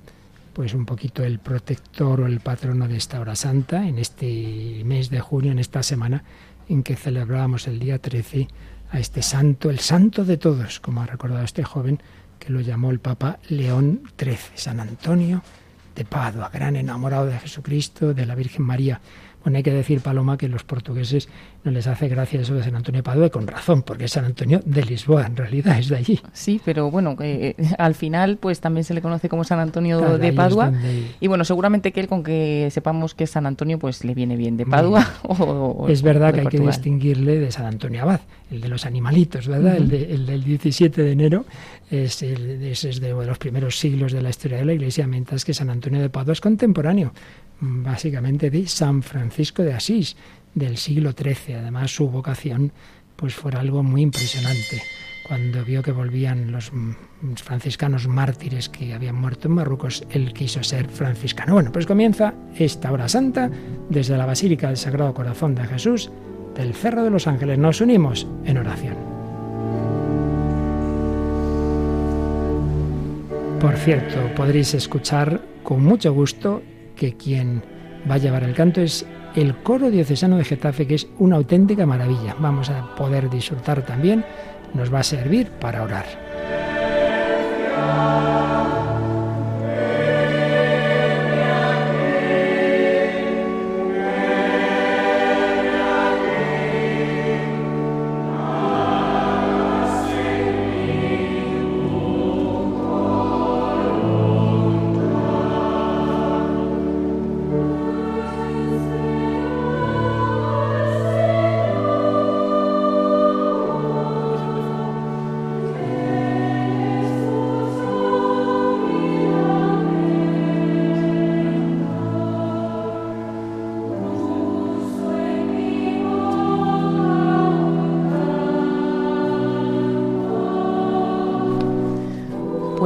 pues 0.54 0.74
un 0.74 0.86
poquito 0.86 1.24
el 1.24 1.40
protector 1.40 2.22
o 2.22 2.28
el 2.28 2.42
patrono 2.42 2.88
de 2.88 2.98
esta 2.98 3.22
hora 3.22 3.36
santa, 3.36 3.88
en 3.88 3.98
este 3.98 4.82
mes 4.84 5.10
de 5.10 5.22
junio, 5.22 5.54
en 5.54 5.60
esta 5.60 5.82
semana 5.82 6.24
en 6.68 6.84
que 6.84 6.96
celebrábamos 6.96 7.68
el 7.68 7.80
día 7.80 8.00
13 8.00 8.48
a 8.92 9.00
este 9.00 9.22
santo, 9.22 9.70
el 9.70 9.80
santo 9.80 10.26
de 10.26 10.38
todos, 10.38 10.80
como 10.80 11.02
ha 11.02 11.06
recordado 11.06 11.44
este 11.44 11.64
joven, 11.64 12.02
que 12.40 12.52
lo 12.52 12.62
llamó 12.62 12.92
el 12.92 13.00
Papa 13.00 13.40
León 13.50 14.02
XIII, 14.18 14.38
San 14.56 14.80
Antonio 14.80 15.44
de 15.96 16.06
Padua, 16.06 16.50
gran 16.52 16.76
enamorado 16.76 17.26
de 17.26 17.38
Jesucristo, 17.40 18.14
de 18.14 18.26
la 18.26 18.36
Virgen 18.36 18.64
María. 18.64 19.02
Bueno, 19.44 19.58
hay 19.58 19.64
que 19.64 19.72
decir, 19.72 20.02
Paloma, 20.02 20.38
que 20.38 20.50
los 20.50 20.64
portugueses 20.64 21.30
no 21.64 21.72
les 21.72 21.88
hace 21.88 22.10
gracia 22.10 22.42
eso 22.42 22.56
de 22.56 22.64
San 22.64 22.76
Antonio 22.76 23.00
de 23.00 23.04
Padua, 23.04 23.30
con 23.30 23.48
razón, 23.48 23.84
porque 23.84 24.06
es 24.06 24.12
San 24.12 24.26
Antonio 24.26 24.62
de 24.66 24.84
Lisboa, 24.84 25.26
en 25.26 25.38
realidad 25.38 25.80
es 25.80 25.88
de 25.88 25.96
allí. 25.96 26.20
Sí, 26.34 26.60
pero 26.64 26.92
bueno, 26.92 27.16
eh, 27.22 27.56
al 27.78 27.96
final 27.96 28.38
pues 28.38 28.60
también 28.60 28.84
se 28.84 28.94
le 28.94 29.02
conoce 29.02 29.30
como 29.30 29.44
San 29.44 29.60
Antonio 29.60 30.18
de 30.18 30.34
Padua. 30.34 30.74
Y 31.20 31.28
bueno, 31.28 31.46
seguramente 31.46 31.92
que 31.92 32.02
él 32.02 32.08
con 32.08 32.24
que 32.24 32.68
sepamos 32.72 33.14
que 33.14 33.24
es 33.26 33.30
San 33.30 33.46
Antonio, 33.46 33.80
pues 33.80 34.04
le 34.04 34.14
viene 34.14 34.36
bien 34.36 34.58
de 34.58 34.66
Padua. 34.66 35.08
o, 35.24 35.88
es 35.90 36.02
verdad 36.02 36.34
que 36.34 36.42
hay 36.42 36.48
que 36.48 36.60
distinguirle 36.60 37.40
de 37.40 37.52
San 37.52 37.66
Antonio 37.66 38.02
Abad, 38.02 38.22
el 38.52 38.60
de 38.60 38.68
los 38.68 38.86
animalitos, 38.86 39.48
¿verdad? 39.48 39.78
el, 39.78 39.92
el, 39.94 40.26
del 40.26 40.44
17 40.44 41.02
de 41.02 41.12
enero 41.12 41.46
es, 41.90 42.22
el, 42.24 42.62
es 42.64 43.00
de 43.00 43.10
los 43.10 43.38
primeros 43.38 43.80
siglos 43.80 44.12
de 44.12 44.22
la 44.22 44.30
historia 44.30 44.58
de 44.58 44.66
la 44.66 44.74
Iglesia, 44.74 45.08
mientras 45.08 45.46
que 45.46 45.54
San 45.54 45.70
Antonio 45.70 46.02
de 46.02 46.10
Padua 46.10 46.34
es 46.34 46.42
contemporáneo 46.42 47.14
básicamente 47.60 48.50
de 48.50 48.68
San 48.68 49.04
Francisco 49.04 49.64
de 49.64 49.74
Asís 49.74 50.16
del 50.54 50.78
siglo 50.78 51.12
XIII. 51.12 51.56
Además, 51.56 51.94
su 51.94 52.10
vocación 52.10 52.72
pues 53.16 53.36
fue 53.36 53.52
algo 53.52 53.84
muy 53.84 54.02
impresionante. 54.02 54.82
Cuando 55.28 55.64
vio 55.64 55.84
que 55.84 55.92
volvían 55.92 56.52
los 56.52 56.72
franciscanos 57.36 58.08
mártires 58.08 58.68
que 58.68 58.94
habían 58.94 59.16
muerto 59.16 59.48
en 59.48 59.56
Marruecos, 59.56 60.04
él 60.10 60.34
quiso 60.34 60.64
ser 60.64 60.88
franciscano. 60.88 61.54
Bueno, 61.54 61.72
pues 61.72 61.86
comienza 61.86 62.34
esta 62.56 62.92
hora 62.92 63.08
santa 63.08 63.52
desde 63.90 64.18
la 64.18 64.26
Basílica 64.26 64.68
del 64.68 64.78
Sagrado 64.78 65.14
Corazón 65.14 65.54
de 65.54 65.66
Jesús 65.66 66.10
del 66.56 66.74
Cerro 66.74 67.04
de 67.04 67.12
los 67.12 67.28
Ángeles. 67.28 67.60
Nos 67.60 67.82
unimos 67.82 68.26
en 68.46 68.58
oración. 68.58 68.96
Por 73.60 73.76
cierto, 73.76 74.34
podréis 74.36 74.74
escuchar 74.74 75.42
con 75.64 75.84
mucho 75.84 76.14
gusto 76.14 76.64
que 77.00 77.16
quien 77.16 77.64
va 78.10 78.16
a 78.16 78.18
llevar 78.18 78.44
el 78.44 78.54
canto 78.54 78.82
es 78.82 79.06
el 79.36 79.56
coro 79.64 79.90
diocesano 79.90 80.38
de 80.38 80.44
Getafe, 80.44 80.86
que 80.86 80.96
es 80.96 81.08
una 81.18 81.38
auténtica 81.38 81.86
maravilla. 81.86 82.36
Vamos 82.40 82.70
a 82.70 82.94
poder 82.96 83.30
disfrutar 83.30 83.84
también, 83.84 84.26
nos 84.74 84.94
va 84.94 85.00
a 85.00 85.04
servir 85.04 85.50
para 85.50 85.84
orar. 85.84 86.06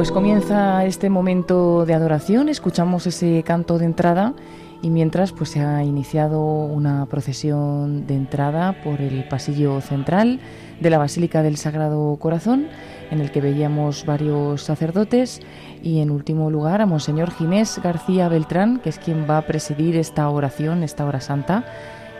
Pues 0.04 0.12
comienza 0.12 0.84
este 0.84 1.08
momento 1.08 1.86
de 1.86 1.94
adoración, 1.94 2.50
escuchamos 2.50 3.06
ese 3.06 3.42
canto 3.42 3.78
de 3.78 3.86
entrada 3.86 4.34
y 4.82 4.90
mientras 4.90 5.32
pues 5.32 5.48
se 5.48 5.60
ha 5.60 5.82
iniciado 5.82 6.42
una 6.42 7.06
procesión 7.06 8.06
de 8.06 8.14
entrada 8.14 8.82
por 8.84 9.00
el 9.00 9.26
pasillo 9.28 9.80
central 9.80 10.40
de 10.78 10.90
la 10.90 10.98
Basílica 10.98 11.42
del 11.42 11.56
Sagrado 11.56 12.14
Corazón, 12.20 12.66
en 13.10 13.20
el 13.20 13.30
que 13.30 13.40
veíamos 13.40 14.04
varios 14.04 14.60
sacerdotes 14.60 15.40
y 15.82 16.00
en 16.00 16.10
último 16.10 16.50
lugar 16.50 16.82
a 16.82 16.86
Monseñor 16.86 17.30
Ginés 17.30 17.80
García 17.82 18.28
Beltrán, 18.28 18.80
que 18.80 18.90
es 18.90 18.98
quien 18.98 19.24
va 19.26 19.38
a 19.38 19.46
presidir 19.46 19.96
esta 19.96 20.28
oración, 20.28 20.82
esta 20.82 21.06
hora 21.06 21.22
santa 21.22 21.64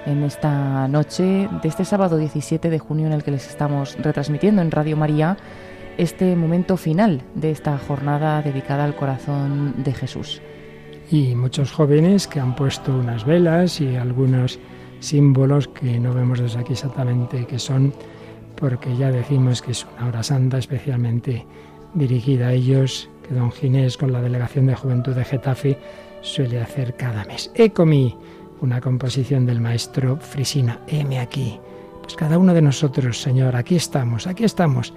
en 0.06 0.22
esta 0.22 0.88
noche 0.88 1.50
de 1.62 1.68
este 1.68 1.84
sábado 1.84 2.16
17 2.16 2.70
de 2.70 2.78
junio 2.78 3.08
en 3.08 3.12
el 3.12 3.22
que 3.22 3.30
les 3.30 3.46
estamos 3.46 3.94
retransmitiendo 3.98 4.62
en 4.62 4.70
Radio 4.70 4.96
María 4.96 5.36
este 5.98 6.34
momento 6.36 6.76
final 6.76 7.22
de 7.34 7.50
esta 7.50 7.78
jornada 7.78 8.42
dedicada 8.42 8.84
al 8.84 8.96
corazón 8.96 9.74
de 9.82 9.92
Jesús. 9.92 10.42
Y 11.10 11.34
muchos 11.34 11.72
jóvenes 11.72 12.26
que 12.26 12.40
han 12.40 12.56
puesto 12.56 12.96
unas 12.96 13.24
velas 13.24 13.80
y 13.80 13.96
algunos 13.96 14.58
símbolos 15.00 15.68
que 15.68 16.00
no 16.00 16.12
vemos 16.14 16.40
desde 16.40 16.60
aquí 16.60 16.72
exactamente 16.72 17.46
qué 17.46 17.58
son, 17.58 17.92
porque 18.56 18.96
ya 18.96 19.10
decimos 19.10 19.60
que 19.60 19.72
es 19.72 19.86
una 19.96 20.08
hora 20.08 20.22
santa 20.22 20.58
especialmente 20.58 21.46
dirigida 21.94 22.48
a 22.48 22.52
ellos, 22.52 23.08
que 23.26 23.34
don 23.34 23.52
Ginés 23.52 23.96
con 23.96 24.12
la 24.12 24.20
Delegación 24.22 24.66
de 24.66 24.74
Juventud 24.74 25.14
de 25.14 25.24
Getafe 25.24 25.78
suele 26.22 26.60
hacer 26.60 26.96
cada 26.96 27.24
mes. 27.24 27.50
Ecomi, 27.54 28.16
una 28.60 28.80
composición 28.80 29.46
del 29.46 29.60
maestro 29.60 30.16
Frisina, 30.16 30.80
heme 30.86 31.18
aquí. 31.18 31.58
Pues 32.02 32.16
cada 32.16 32.38
uno 32.38 32.52
de 32.54 32.62
nosotros, 32.62 33.20
Señor, 33.20 33.56
aquí 33.56 33.76
estamos, 33.76 34.26
aquí 34.26 34.44
estamos 34.44 34.92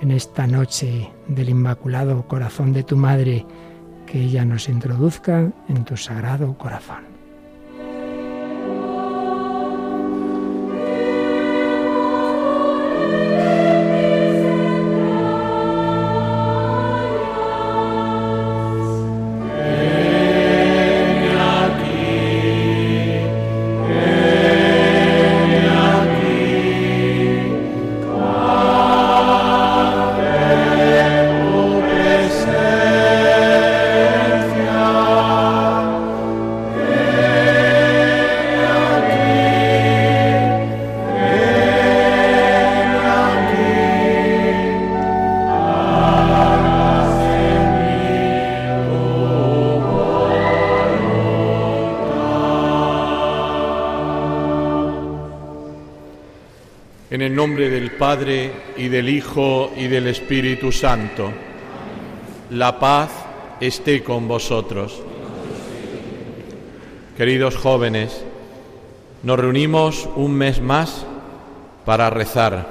en 0.00 0.10
esta 0.10 0.46
noche 0.46 1.10
del 1.28 1.50
Inmaculado 1.50 2.26
Corazón 2.26 2.72
de 2.72 2.82
tu 2.82 2.96
Madre, 2.96 3.46
que 4.06 4.22
ella 4.22 4.44
nos 4.44 4.68
introduzca 4.68 5.52
en 5.68 5.84
tu 5.84 5.96
sagrado 5.96 6.56
corazón. 6.56 7.09
Y 58.12 58.88
del 58.88 59.08
Hijo 59.08 59.70
y 59.76 59.86
del 59.86 60.08
Espíritu 60.08 60.72
Santo. 60.72 61.30
La 62.50 62.76
paz 62.80 63.08
esté 63.60 64.02
con 64.02 64.26
vosotros. 64.26 65.00
Queridos 67.16 67.56
jóvenes, 67.56 68.24
nos 69.22 69.38
reunimos 69.38 70.08
un 70.16 70.32
mes 70.32 70.60
más 70.60 71.06
para 71.84 72.10
rezar, 72.10 72.66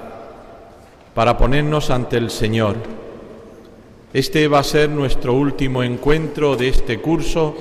para 1.13 1.37
ponernos 1.37 1.89
ante 1.89 2.17
el 2.17 2.31
Señor. 2.31 2.75
Este 4.11 4.45
va 4.49 4.59
a 4.59 4.63
ser 4.63 4.89
nuestro 4.89 5.35
último 5.35 5.83
encuentro 5.83 6.57
de 6.57 6.67
este 6.67 6.99
curso 6.99 7.55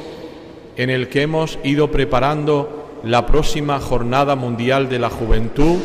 en 0.77 0.91
el 0.91 1.09
que 1.09 1.23
hemos 1.23 1.61
ido 1.63 1.93
preparando 1.93 2.99
la 3.05 3.25
próxima 3.25 3.79
Jornada 3.79 4.35
Mundial 4.35 4.89
de 4.89 4.99
la 4.99 5.11
Juventud 5.11 5.79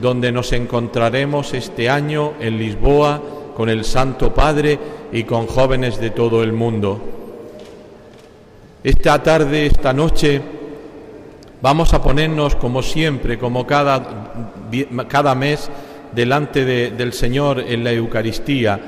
donde 0.00 0.32
nos 0.32 0.52
encontraremos 0.52 1.52
este 1.54 1.90
año 1.90 2.32
en 2.40 2.58
Lisboa 2.58 3.20
con 3.54 3.68
el 3.68 3.84
Santo 3.84 4.32
Padre 4.32 4.78
y 5.12 5.24
con 5.24 5.46
jóvenes 5.46 6.00
de 6.00 6.10
todo 6.10 6.42
el 6.42 6.52
mundo. 6.52 7.00
Esta 8.82 9.22
tarde, 9.22 9.66
esta 9.66 9.92
noche, 9.92 10.40
vamos 11.60 11.92
a 11.92 12.02
ponernos 12.02 12.56
como 12.56 12.82
siempre, 12.82 13.38
como 13.38 13.66
cada, 13.66 14.32
cada 15.08 15.34
mes, 15.34 15.70
delante 16.12 16.64
del 16.64 17.12
Señor 17.12 17.60
en 17.60 17.84
la 17.84 17.92
Eucaristía, 17.92 18.80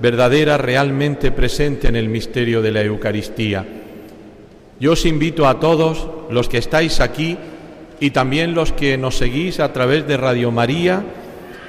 verdadera, 0.00 0.58
realmente 0.58 1.30
presente 1.30 1.88
en 1.88 1.96
el 1.96 2.08
misterio 2.08 2.60
de 2.62 2.72
la 2.72 2.82
Eucaristía. 2.82 3.64
Yo 4.80 4.92
os 4.92 5.06
invito 5.06 5.46
a 5.46 5.58
todos 5.58 6.06
los 6.30 6.48
que 6.48 6.58
estáis 6.58 7.00
aquí, 7.00 7.36
y 8.00 8.10
también 8.10 8.54
los 8.54 8.72
que 8.72 8.96
nos 8.96 9.16
seguís 9.16 9.60
a 9.60 9.72
través 9.72 10.06
de 10.06 10.16
Radio 10.16 10.50
María, 10.50 11.02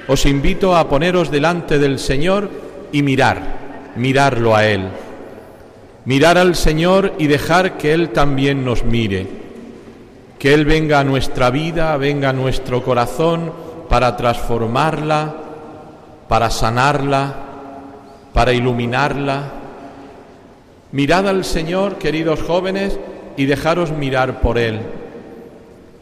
os 0.08 0.26
invito 0.26 0.76
a 0.76 0.88
poneros 0.88 1.30
delante 1.30 1.78
del 1.78 1.98
Señor 1.98 2.50
y 2.92 3.02
mirar, 3.02 3.92
mirarlo 3.96 4.54
a 4.54 4.66
Él. 4.66 4.88
Mirar 6.04 6.38
al 6.38 6.54
Señor 6.54 7.14
y 7.18 7.26
dejar 7.26 7.76
que 7.76 7.92
Él 7.92 8.10
también 8.10 8.64
nos 8.64 8.84
mire. 8.84 9.26
Que 10.38 10.54
Él 10.54 10.64
venga 10.64 11.00
a 11.00 11.04
nuestra 11.04 11.50
vida, 11.50 11.96
venga 11.96 12.30
a 12.30 12.32
nuestro 12.32 12.82
corazón 12.82 13.52
para 13.88 14.16
transformarla, 14.16 15.34
para 16.28 16.48
sanarla, 16.48 17.34
para 18.32 18.52
iluminarla. 18.52 19.52
Mirad 20.92 21.28
al 21.28 21.44
Señor, 21.44 21.98
queridos 21.98 22.40
jóvenes, 22.42 22.98
y 23.36 23.46
dejaros 23.46 23.92
mirar 23.92 24.40
por 24.40 24.58
Él. 24.58 24.80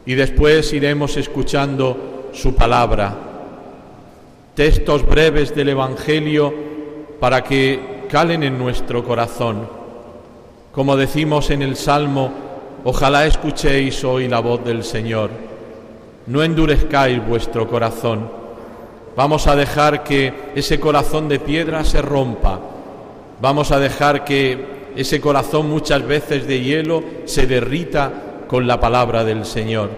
Y 0.05 0.15
después 0.15 0.73
iremos 0.73 1.17
escuchando 1.17 2.29
su 2.33 2.55
palabra, 2.55 3.15
textos 4.55 5.05
breves 5.05 5.55
del 5.55 5.69
Evangelio 5.69 6.53
para 7.19 7.43
que 7.43 8.05
calen 8.09 8.43
en 8.43 8.57
nuestro 8.57 9.03
corazón. 9.03 9.67
Como 10.71 10.95
decimos 10.95 11.49
en 11.49 11.61
el 11.61 11.75
Salmo, 11.75 12.31
ojalá 12.83 13.25
escuchéis 13.25 14.03
hoy 14.03 14.27
la 14.27 14.39
voz 14.39 14.63
del 14.63 14.83
Señor. 14.83 15.29
No 16.27 16.43
endurezcáis 16.43 17.25
vuestro 17.25 17.67
corazón. 17.67 18.29
Vamos 19.15 19.47
a 19.47 19.55
dejar 19.55 20.03
que 20.03 20.33
ese 20.55 20.79
corazón 20.79 21.27
de 21.27 21.39
piedra 21.39 21.83
se 21.83 22.01
rompa. 22.01 22.59
Vamos 23.41 23.71
a 23.71 23.79
dejar 23.79 24.23
que 24.23 24.91
ese 24.95 25.19
corazón 25.19 25.69
muchas 25.69 26.05
veces 26.05 26.47
de 26.47 26.61
hielo 26.61 27.03
se 27.25 27.47
derrita 27.47 28.11
con 28.49 28.65
la 28.65 28.79
palabra 28.79 29.23
del 29.23 29.45
Señor. 29.45 29.91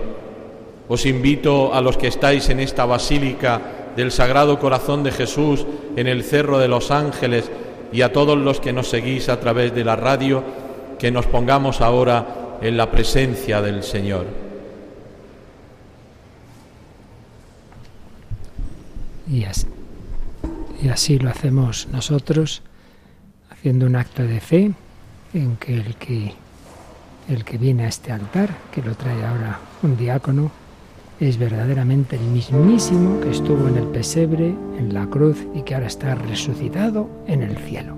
Os 0.90 1.06
invito 1.06 1.74
a 1.74 1.80
los 1.80 1.96
que 1.96 2.08
estáis 2.08 2.50
en 2.50 2.60
esta 2.60 2.86
basílica 2.86 3.62
del 3.96 4.12
Sagrado 4.12 4.60
Corazón 4.60 5.04
de 5.04 5.14
Jesús 5.14 5.66
en 5.96 6.06
el 6.06 6.26
Cerro 6.26 6.60
de 6.60 6.68
los 6.68 6.92
Ángeles 6.92 7.50
y 7.94 8.02
a 8.02 8.12
todos 8.12 8.38
los 8.38 8.60
que 8.60 8.74
nos 8.74 8.90
seguís 8.90 9.30
a 9.30 9.40
través 9.40 9.74
de 9.74 9.86
la 9.86 9.96
radio, 9.96 10.44
que 11.00 11.12
nos 11.12 11.28
pongamos 11.28 11.80
ahora 11.80 12.58
en 12.62 12.76
la 12.76 12.92
presencia 12.92 13.62
del 13.62 13.84
Señor. 13.84 14.26
Y 19.32 19.46
así, 19.46 19.68
y 20.84 20.90
así 20.90 21.20
lo 21.20 21.30
hacemos 21.30 21.88
nosotros, 21.90 22.64
haciendo 23.50 23.86
un 23.86 23.96
acto 23.96 24.24
de 24.24 24.42
fe 24.42 24.72
en 25.34 25.56
que 25.56 25.76
el 25.76 25.96
que 25.96 26.34
el 27.32 27.44
que 27.44 27.58
viene 27.58 27.86
a 27.86 27.88
este 27.88 28.12
altar, 28.12 28.50
que 28.72 28.82
lo 28.82 28.96
trae 28.96 29.26
ahora 29.26 29.60
un 29.84 29.98
diácono, 29.98 30.52
es 31.20 31.38
verdaderamente 31.38 32.16
el 32.16 32.24
mismísimo 32.24 33.22
que 33.22 33.30
estuvo 33.30 33.68
en 33.68 33.78
el 33.78 33.86
pesebre, 33.86 34.56
en 34.78 34.94
la 34.94 35.06
cruz 35.06 35.38
y 35.54 35.62
que 35.62 35.76
ahora 35.76 35.88
está 35.88 36.16
resucitado 36.16 37.08
en 37.28 37.44
el 37.44 37.58
cielo. 37.58 37.96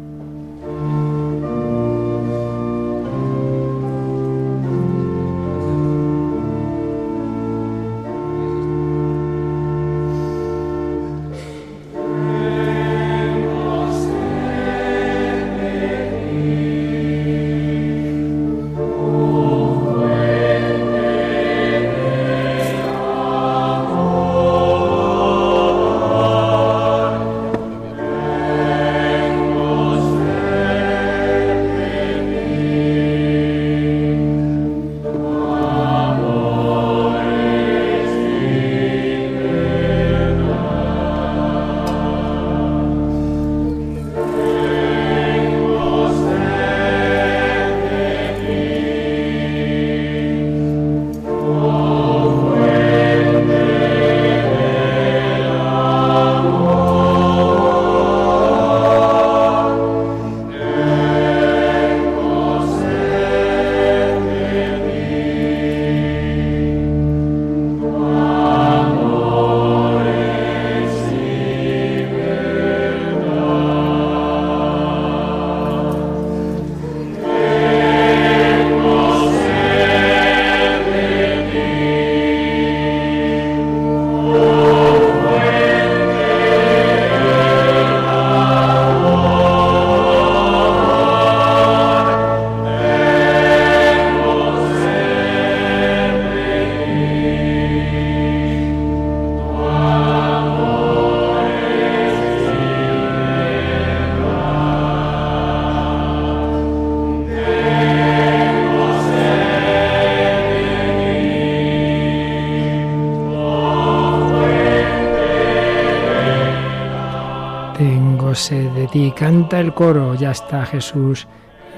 Canta 119.14 119.60
el 119.60 119.74
coro, 119.74 120.16
ya 120.16 120.32
está 120.32 120.66
Jesús 120.66 121.28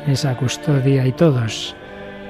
en 0.06 0.14
esa 0.14 0.36
custodia 0.38 1.06
y 1.06 1.12
todos, 1.12 1.76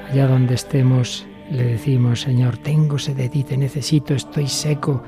allá 0.09 0.27
donde 0.27 0.55
estemos, 0.55 1.25
le 1.51 1.63
decimos, 1.63 2.21
Señor, 2.21 2.57
tengo 2.57 2.97
sed 2.97 3.15
de 3.15 3.29
ti, 3.29 3.43
te 3.43 3.57
necesito, 3.57 4.13
estoy 4.13 4.47
seco, 4.47 5.03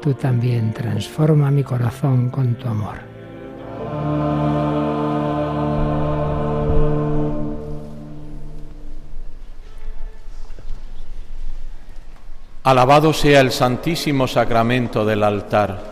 tú 0.00 0.14
también 0.14 0.72
transforma 0.72 1.50
mi 1.50 1.62
corazón 1.62 2.30
con 2.30 2.54
tu 2.54 2.68
amor. 2.68 3.12
Alabado 12.64 13.12
sea 13.12 13.40
el 13.40 13.50
santísimo 13.50 14.28
sacramento 14.28 15.04
del 15.04 15.24
altar. 15.24 15.91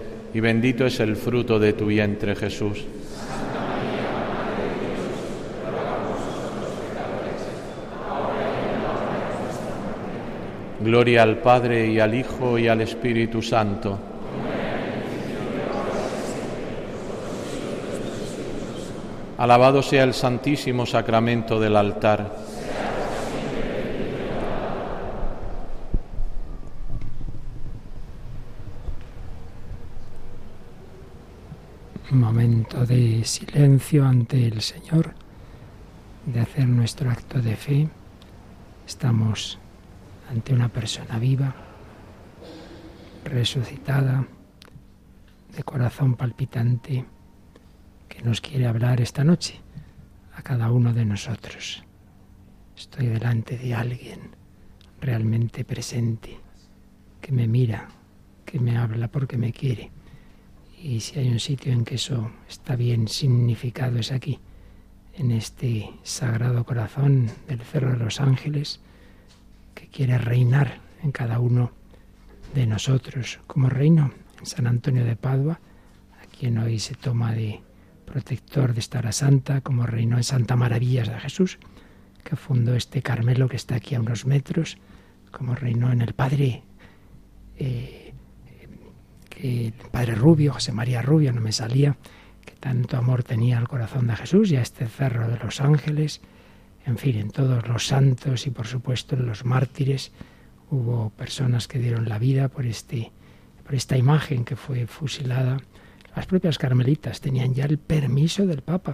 y 0.33 0.39
bendito 0.39 0.85
es 0.85 0.99
el 0.99 1.15
fruto 1.15 1.59
de 1.59 1.73
tu 1.73 1.87
vientre 1.87 2.35
Jesús. 2.35 2.85
Gloria 10.79 11.21
al 11.21 11.37
Padre 11.37 11.87
y 11.87 11.99
al 11.99 12.15
Hijo 12.15 12.57
y 12.57 12.67
al 12.67 12.81
Espíritu 12.81 13.41
Santo. 13.41 13.99
Alabado 19.37 19.81
sea 19.81 20.03
el 20.03 20.13
Santísimo 20.13 20.85
Sacramento 20.85 21.59
del 21.59 21.75
altar. 21.75 22.50
Momento 32.11 32.85
de 32.85 33.23
silencio 33.23 34.05
ante 34.05 34.47
el 34.47 34.61
Señor, 34.61 35.13
de 36.25 36.41
hacer 36.41 36.67
nuestro 36.67 37.09
acto 37.09 37.41
de 37.41 37.55
fe. 37.55 37.89
Estamos 38.85 39.59
ante 40.29 40.53
una 40.53 40.69
persona 40.69 41.17
viva, 41.19 41.55
resucitada, 43.23 44.27
de 45.55 45.63
corazón 45.63 46.15
palpitante, 46.15 47.05
que 48.07 48.21
nos 48.23 48.41
quiere 48.41 48.67
hablar 48.67 49.01
esta 49.01 49.23
noche 49.23 49.59
a 50.35 50.41
cada 50.41 50.71
uno 50.71 50.93
de 50.93 51.05
nosotros. 51.05 51.83
Estoy 52.75 53.07
delante 53.07 53.57
de 53.57 53.73
alguien 53.73 54.35
realmente 54.99 55.63
presente, 55.63 56.39
que 57.21 57.31
me 57.31 57.47
mira, 57.47 57.87
que 58.45 58.59
me 58.59 58.77
habla 58.77 59.07
porque 59.07 59.37
me 59.37 59.51
quiere. 59.51 59.91
Y 60.81 60.99
si 61.01 61.19
hay 61.19 61.29
un 61.29 61.39
sitio 61.39 61.71
en 61.71 61.85
que 61.85 61.95
eso 61.95 62.31
está 62.49 62.75
bien 62.75 63.07
significado 63.07 63.99
es 63.99 64.11
aquí, 64.11 64.39
en 65.13 65.29
este 65.29 65.91
sagrado 66.01 66.63
corazón 66.63 67.29
del 67.47 67.61
Cerro 67.61 67.91
de 67.91 67.97
los 67.97 68.19
Ángeles, 68.19 68.79
que 69.75 69.87
quiere 69.87 70.17
reinar 70.17 70.79
en 71.03 71.11
cada 71.11 71.39
uno 71.39 71.71
de 72.55 72.65
nosotros, 72.65 73.39
como 73.45 73.69
reino 73.69 74.11
en 74.39 74.45
San 74.47 74.65
Antonio 74.65 75.05
de 75.05 75.15
Padua, 75.15 75.59
a 76.19 76.25
quien 76.35 76.57
hoy 76.57 76.79
se 76.79 76.95
toma 76.95 77.31
de 77.31 77.61
protector 78.05 78.73
de 78.73 78.79
esta 78.79 78.99
hora 78.99 79.11
santa, 79.11 79.61
como 79.61 79.85
reinó 79.85 80.17
en 80.17 80.23
Santa 80.23 80.55
Maravillas 80.55 81.07
de 81.07 81.19
Jesús, 81.19 81.59
que 82.23 82.35
fundó 82.35 82.75
este 82.75 83.03
Carmelo 83.03 83.47
que 83.47 83.55
está 83.55 83.75
aquí 83.75 83.93
a 83.93 83.99
unos 83.99 84.25
metros, 84.25 84.77
como 85.31 85.53
reinó 85.53 85.91
en 85.91 86.01
el 86.01 86.13
Padre, 86.13 86.63
eh, 87.57 88.00
el 89.41 89.73
Padre 89.91 90.15
Rubio, 90.15 90.53
José 90.53 90.71
María 90.71 91.01
Rubio, 91.01 91.33
no 91.33 91.41
me 91.41 91.51
salía, 91.51 91.97
que 92.45 92.53
tanto 92.53 92.97
amor 92.97 93.23
tenía 93.23 93.57
al 93.57 93.67
corazón 93.67 94.07
de 94.07 94.15
Jesús 94.15 94.51
y 94.51 94.55
a 94.55 94.61
este 94.61 94.87
cerro 94.87 95.27
de 95.27 95.37
los 95.37 95.61
ángeles, 95.61 96.21
en 96.85 96.97
fin, 96.97 97.17
en 97.17 97.29
todos 97.29 97.67
los 97.67 97.87
santos 97.87 98.47
y 98.47 98.51
por 98.51 98.67
supuesto 98.67 99.15
en 99.15 99.25
los 99.25 99.45
mártires 99.45 100.11
hubo 100.69 101.11
personas 101.11 101.67
que 101.67 101.79
dieron 101.79 102.09
la 102.09 102.17
vida 102.17 102.47
por 102.47 102.65
este 102.65 103.11
por 103.63 103.75
esta 103.75 103.97
imagen 103.97 104.43
que 104.43 104.55
fue 104.55 104.87
fusilada. 104.87 105.57
Las 106.15 106.25
propias 106.25 106.57
carmelitas 106.57 107.21
tenían 107.21 107.53
ya 107.53 107.65
el 107.65 107.77
permiso 107.77 108.45
del 108.45 108.63
Papa 108.63 108.93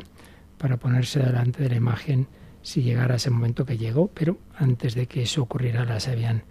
para 0.57 0.77
ponerse 0.77 1.19
delante 1.19 1.63
de 1.63 1.69
la 1.69 1.77
imagen 1.77 2.27
si 2.61 2.81
llegara 2.81 3.15
ese 3.15 3.29
momento 3.29 3.65
que 3.65 3.77
llegó, 3.77 4.09
pero 4.13 4.37
antes 4.55 4.93
de 4.93 5.07
que 5.07 5.23
eso 5.23 5.41
ocurriera 5.41 5.85
las 5.85 6.07
habían 6.07 6.43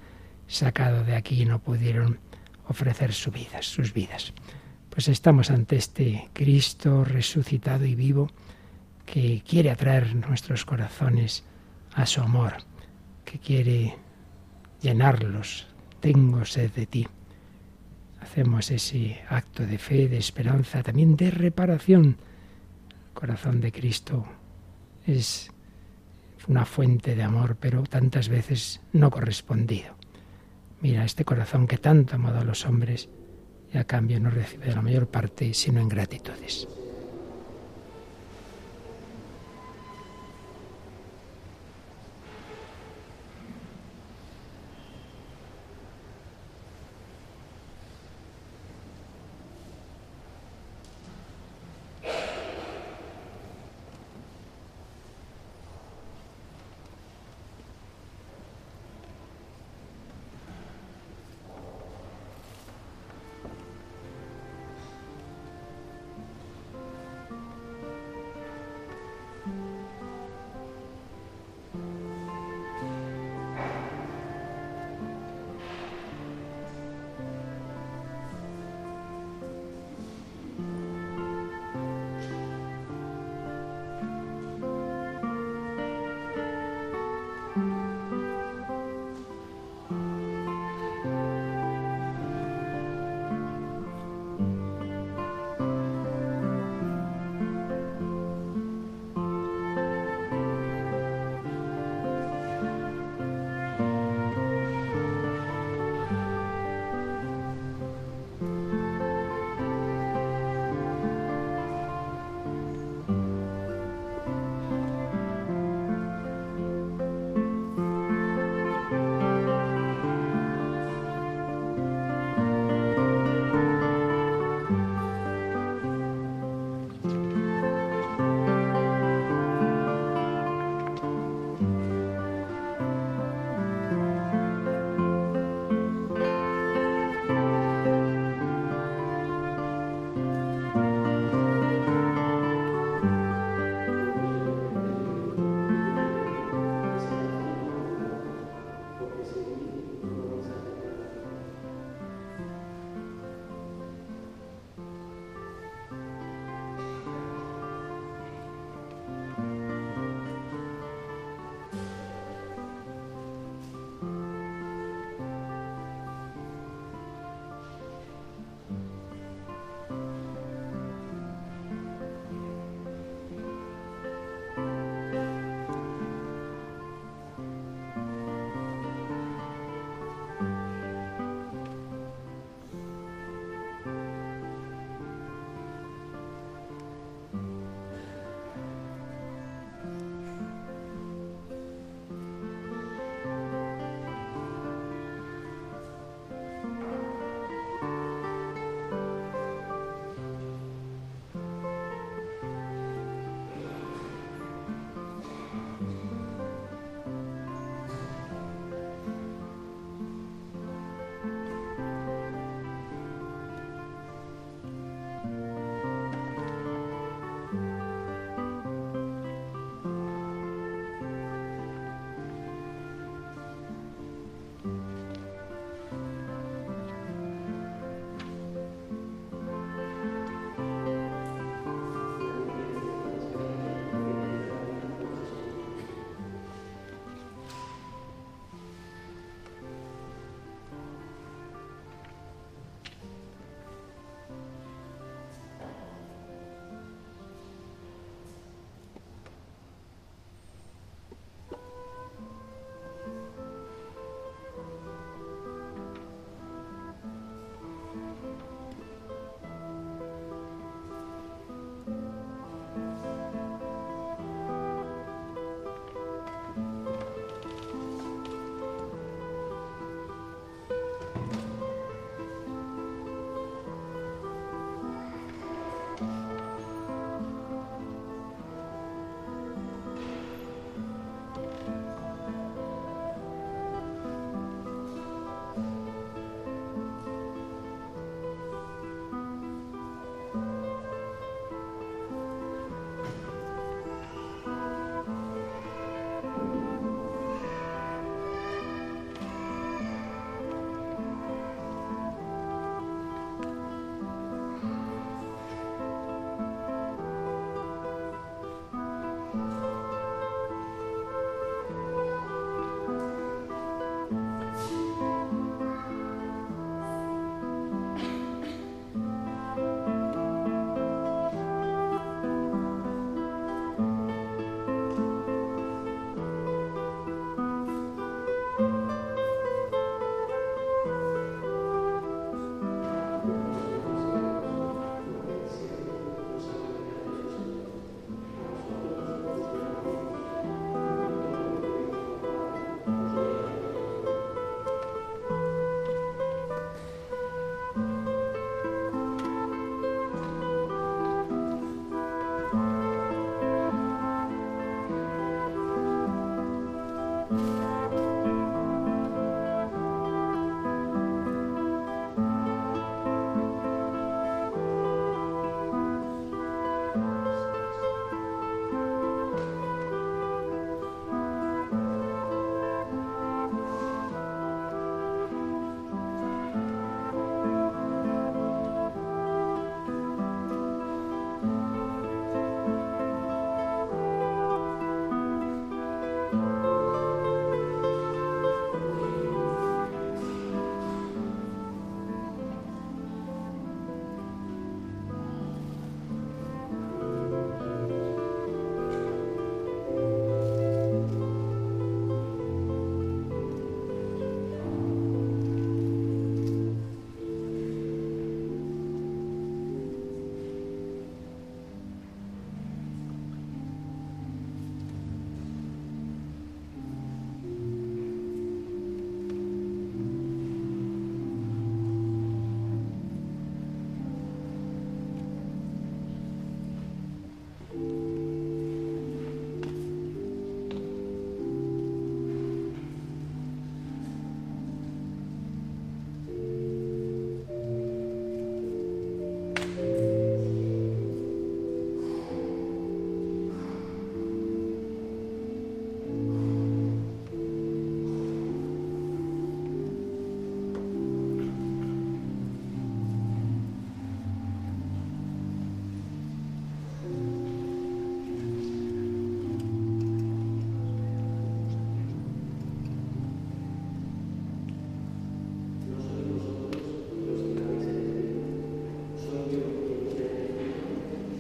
sacado 0.47 1.05
de 1.05 1.15
aquí 1.15 1.43
y 1.43 1.45
no 1.45 1.61
pudieron 1.61 2.19
ofrecer 2.69 3.13
sus 3.13 3.33
vidas, 3.33 3.67
sus 3.67 3.93
vidas. 3.93 4.33
Pues 4.91 5.09
estamos 5.09 5.51
ante 5.51 5.77
este 5.77 6.29
Cristo 6.33 7.05
resucitado 7.05 7.85
y 7.85 7.95
vivo 7.95 8.31
que 9.05 9.43
quiere 9.47 9.71
atraer 9.71 10.15
nuestros 10.15 10.65
corazones 10.65 11.45
a 11.95 12.07
su 12.07 12.21
amor, 12.21 12.55
que 13.25 13.39
quiere 13.39 13.97
llenarlos. 14.81 15.67
Tengo 16.01 16.45
sed 16.45 16.73
de 16.73 16.87
ti. 16.87 17.07
Hacemos 18.21 18.71
ese 18.71 19.21
acto 19.29 19.67
de 19.67 19.79
fe, 19.79 20.09
de 20.09 20.19
esperanza, 20.19 20.83
también 20.83 21.17
de 21.17 21.31
reparación. 21.31 22.19
El 23.09 23.13
corazón 23.15 23.61
de 23.61 23.73
Cristo 23.73 24.27
es 25.07 25.51
una 26.49 26.65
fuente 26.65 27.15
de 27.15 27.23
amor, 27.23 27.57
pero 27.59 27.83
tantas 27.85 28.29
veces 28.29 28.81
no 28.93 29.11
correspondido. 29.11 29.96
Mira, 30.81 31.05
este 31.05 31.25
corazón 31.25 31.67
que 31.67 31.79
tanto 31.79 32.13
ha 32.13 32.17
amado 32.17 32.41
a 32.41 32.45
los 32.45 32.67
hombres 32.67 33.09
y 33.73 33.79
a 33.79 33.85
cambio 33.85 34.21
no 34.21 34.31
recibe 34.31 34.73
la 34.73 34.83
mayor 34.83 35.09
parte 35.09 35.53
sino 35.55 35.81
ingratitudes. 35.81 36.69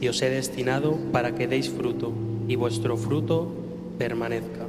Y 0.07 0.09
os 0.09 0.23
he 0.23 0.31
destinado 0.31 0.97
para 1.11 1.35
que 1.35 1.49
deis 1.49 1.69
fruto 1.69 2.12
y 2.47 2.55
vuestro 2.55 2.97
fruto 2.97 3.51
permanezca. 3.99 4.69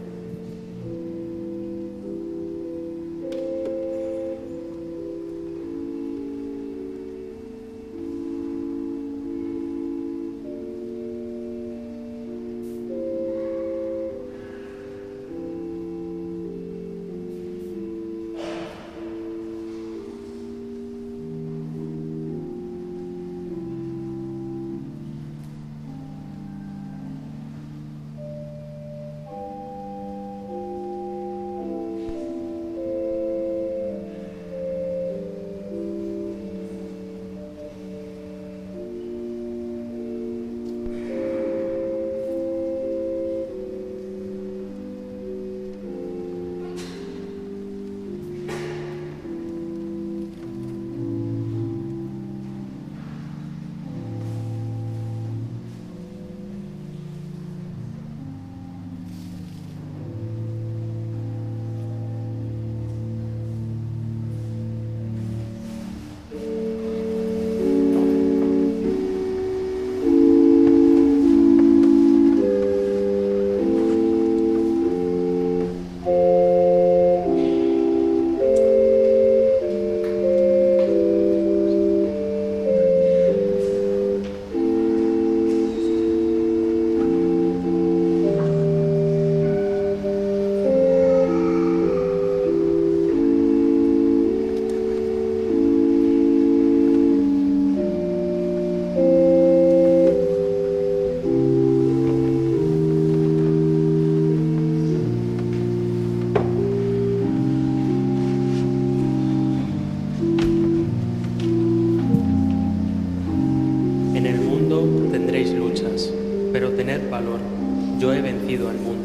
Guárdalos 118.58 118.82
en 118.82 118.97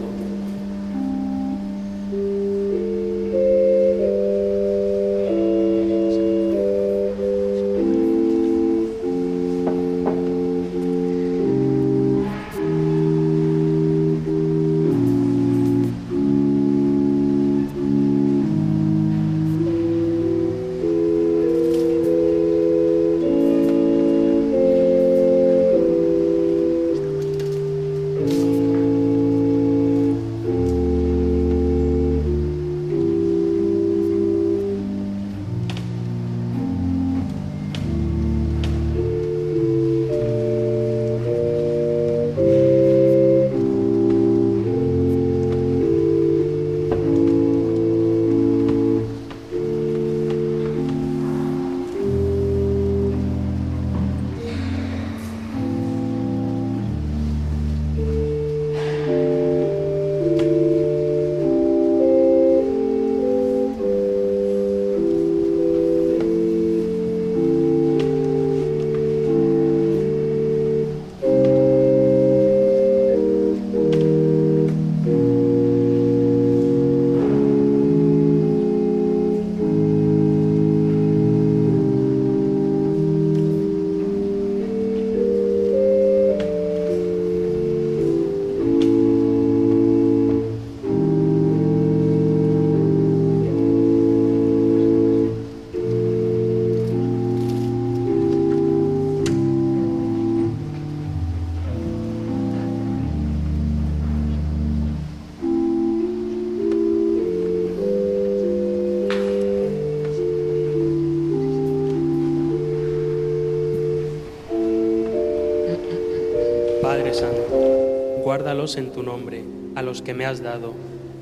tu 119.02 119.10
nombre, 119.10 119.42
a 119.74 119.82
los 119.82 120.00
que 120.00 120.14
me 120.14 120.26
has 120.26 120.42
dado, 120.42 120.74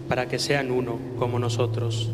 para 0.09 0.29
que 0.29 0.38
sean 0.38 0.71
uno 0.71 0.99
como 1.19 1.38
nosotros. 1.38 2.11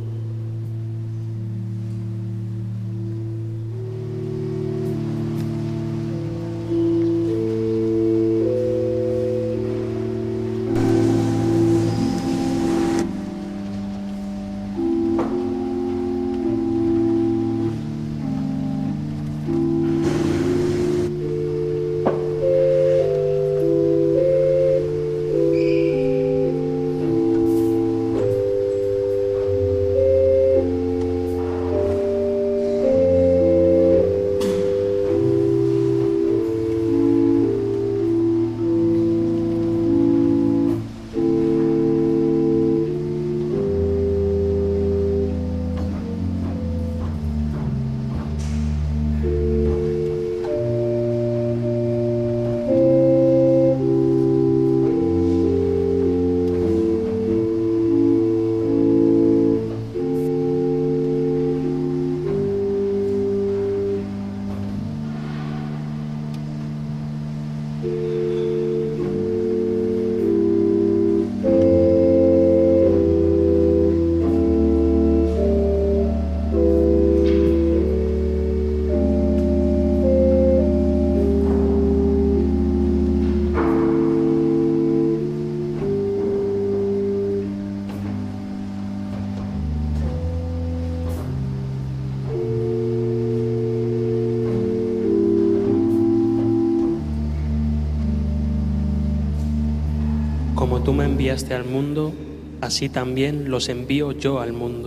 Enviaste 101.26 101.54
al 101.54 101.64
mundo, 101.64 102.12
así 102.60 102.88
también 102.88 103.50
los 103.50 103.68
envío 103.68 104.12
yo 104.12 104.38
al 104.38 104.52
mundo. 104.52 104.85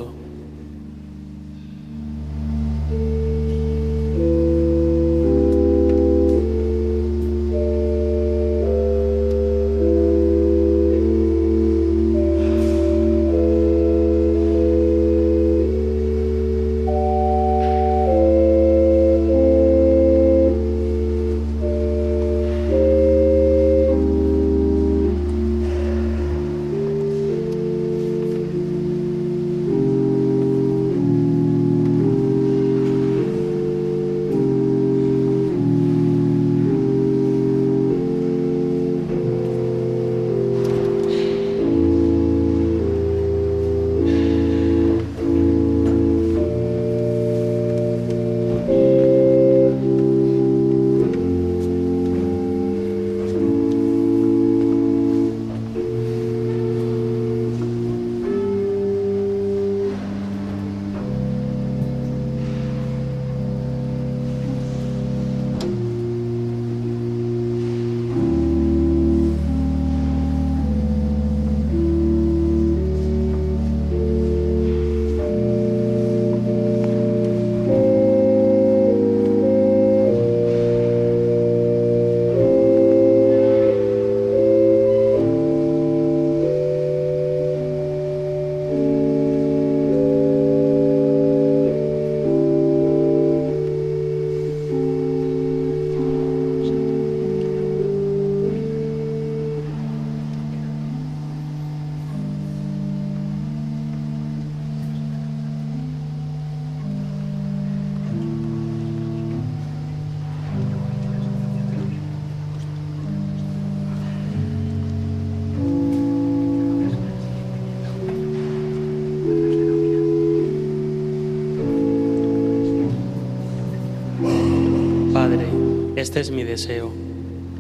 Este 126.10 126.22
es 126.22 126.32
mi 126.32 126.44
deseo, 126.44 126.92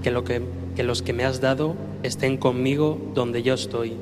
que, 0.02 0.10
lo 0.10 0.24
que, 0.24 0.42
que 0.76 0.82
los 0.82 1.04
que 1.04 1.14
me 1.14 1.24
has 1.24 1.40
dado 1.40 1.76
estén 2.02 2.36
conmigo 2.38 3.00
donde 3.14 3.44
yo 3.44 3.54
estoy 3.54 3.94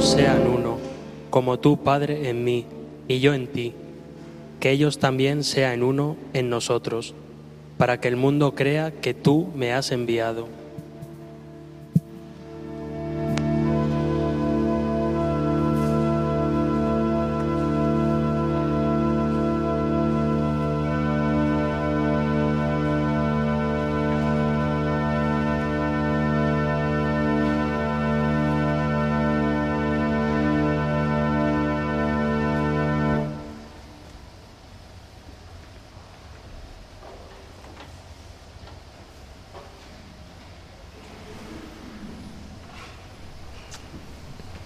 sean 0.00 0.46
uno, 0.46 0.78
como 1.30 1.58
tú, 1.58 1.78
Padre, 1.78 2.28
en 2.28 2.44
mí 2.44 2.66
y 3.08 3.20
yo 3.20 3.34
en 3.34 3.48
ti, 3.48 3.72
que 4.60 4.70
ellos 4.70 4.98
también 4.98 5.42
sean 5.42 5.82
uno 5.82 6.16
en 6.34 6.50
nosotros, 6.50 7.14
para 7.78 8.00
que 8.00 8.08
el 8.08 8.16
mundo 8.16 8.54
crea 8.54 8.92
que 8.92 9.14
tú 9.14 9.48
me 9.56 9.72
has 9.72 9.90
enviado. 9.90 10.46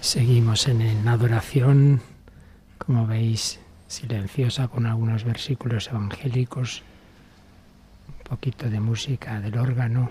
Seguimos 0.03 0.67
en, 0.67 1.07
adoración, 1.07 2.01
como 2.77 3.07
veis, 3.07 3.61
silenciosa 3.87 4.67
con 4.67 4.87
algunos 4.87 5.23
versículos 5.23 5.87
evangélicos, 5.87 6.83
un 8.09 8.25
poquito 8.25 8.69
de 8.69 8.81
música 8.81 9.41
del 9.41 9.57
órgano, 9.57 10.11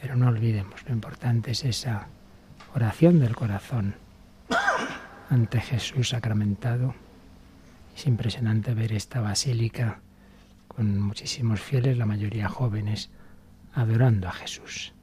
pero 0.00 0.16
no 0.16 0.28
olvidemos, 0.28 0.82
lo 0.88 0.94
importante 0.94 1.50
es 1.50 1.66
esa 1.66 2.06
oración 2.74 3.20
del 3.20 3.36
corazón 3.36 3.94
ante 5.28 5.60
Jesús 5.60 6.08
sacramentado. 6.08 6.94
Es 7.94 8.06
impresionante 8.06 8.72
ver 8.72 8.94
esta 8.94 9.20
basílica 9.20 10.00
con 10.66 10.98
muchísimos 10.98 11.60
fieles, 11.60 11.98
la 11.98 12.06
mayoría 12.06 12.48
jóvenes, 12.48 13.10
adorando 13.74 14.28
a 14.28 14.32
Jesús. 14.32 14.94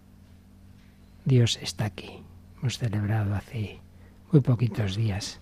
Dios 1.24 1.60
está 1.62 1.86
aquí 1.86 2.24
Hemos 2.62 2.78
celebrado 2.78 3.34
hace 3.34 3.82
muy 4.32 4.42
poquitos 4.42 4.96
días 4.96 5.40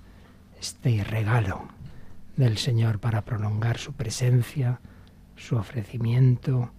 este 0.57 1.03
regalo 1.03 1.67
del 2.37 2.57
Señor 2.57 2.99
para 2.99 3.25
prolongar 3.25 3.77
su 3.77 3.91
presencia, 3.91 4.79
su 5.35 5.57
ofrecimiento, 5.57 6.71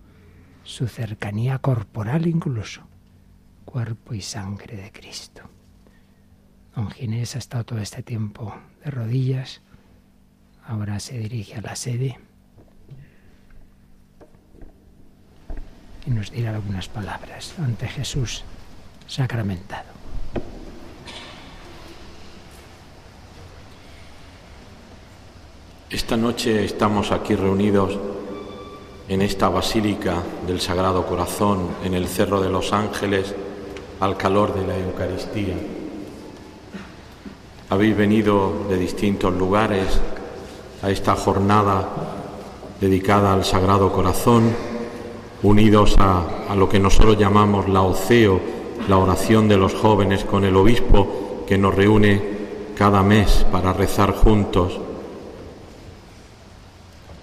su 0.63 0.89
cercanía 0.89 1.59
corporal 1.59 2.27
incluso, 2.27 2.89
cuerpo 3.67 4.15
y 4.15 4.23
sangre 4.23 4.79
de 4.79 4.91
Cristo. 4.91 5.43
Don 6.75 6.91
Ginés 6.91 7.37
ha 7.37 7.39
estado 7.39 7.65
todo 7.65 7.81
este 7.81 8.03
tiempo 8.03 8.57
de 8.83 8.91
rodillas, 8.91 9.61
ahora 10.65 11.01
se 11.01 11.19
dirige 11.19 11.57
a 11.57 11.61
la 11.61 11.77
sede 11.77 12.19
y 16.07 16.11
nos 16.11 16.31
dirá 16.31 16.55
algunas 16.55 16.89
palabras 16.89 17.55
ante 17.59 17.87
Jesús 17.89 18.43
sacramentado. 19.07 20.00
Esta 25.91 26.17
noche 26.17 26.65
estamos 26.65 27.11
aquí 27.11 27.35
reunidos 27.35 27.99
en 29.09 29.23
esta 29.23 29.49
Basílica 29.49 30.23
del 30.47 30.61
Sagrado 30.61 31.05
Corazón, 31.05 31.67
en 31.85 31.95
el 31.95 32.07
Cerro 32.07 32.41
de 32.41 32.49
los 32.49 32.73
Ángeles, 32.73 33.35
al 33.99 34.17
calor 34.17 34.55
de 34.55 34.65
la 34.69 34.79
Eucaristía. 34.79 35.57
Habéis 37.71 37.97
venido 37.97 38.53
de 38.69 38.77
distintos 38.77 39.35
lugares 39.35 40.01
a 40.81 40.91
esta 40.93 41.17
jornada 41.17 41.89
dedicada 42.81 43.35
al 43.35 43.45
Sagrado 43.45 43.91
Corazón, 43.91 44.55
unidos 45.43 45.97
a, 45.99 46.55
lo 46.55 46.69
que 46.69 46.79
nosotros 46.79 47.19
llamamos 47.19 47.69
la 47.69 47.83
OCEO, 47.83 48.41
la 48.89 48.97
oración 48.97 49.49
de 49.49 49.57
los 49.57 49.75
jóvenes 49.75 50.25
con 50.25 50.45
el 50.45 50.55
obispo, 50.55 51.43
que 51.49 51.59
nos 51.59 51.75
reúne 51.75 52.23
cada 52.77 53.03
mes 53.03 53.45
para 53.51 53.73
rezar 53.73 54.15
juntos 54.15 54.79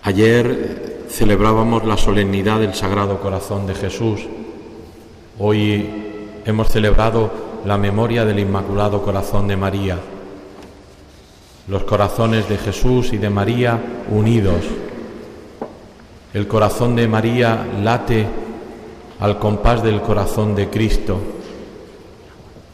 Ayer 0.08 1.04
celebrábamos 1.10 1.84
la 1.84 1.98
solemnidad 1.98 2.62
del 2.62 2.74
Sagrado 2.74 3.20
Corazón 3.20 3.68
de 3.68 3.76
Jesús. 3.76 4.22
Hoy 5.38 5.86
hemos 6.46 6.70
celebrado 6.70 7.30
la 7.66 7.78
memoria 7.78 8.24
del 8.24 8.40
Inmaculado 8.40 9.02
Corazón 9.02 9.50
de 9.50 9.58
María. 9.58 9.98
Los 11.68 11.84
corazones 11.84 12.48
de 12.48 12.58
Jesús 12.58 13.12
y 13.12 13.18
de 13.18 13.30
María 13.30 13.82
unidos. 14.10 14.64
El 16.34 16.48
corazón 16.48 16.96
de 16.96 17.06
María 17.06 17.68
late 17.84 18.26
al 19.20 19.38
compás 19.40 19.84
del 19.84 20.00
corazón 20.00 20.56
de 20.56 20.70
Cristo. 20.70 21.20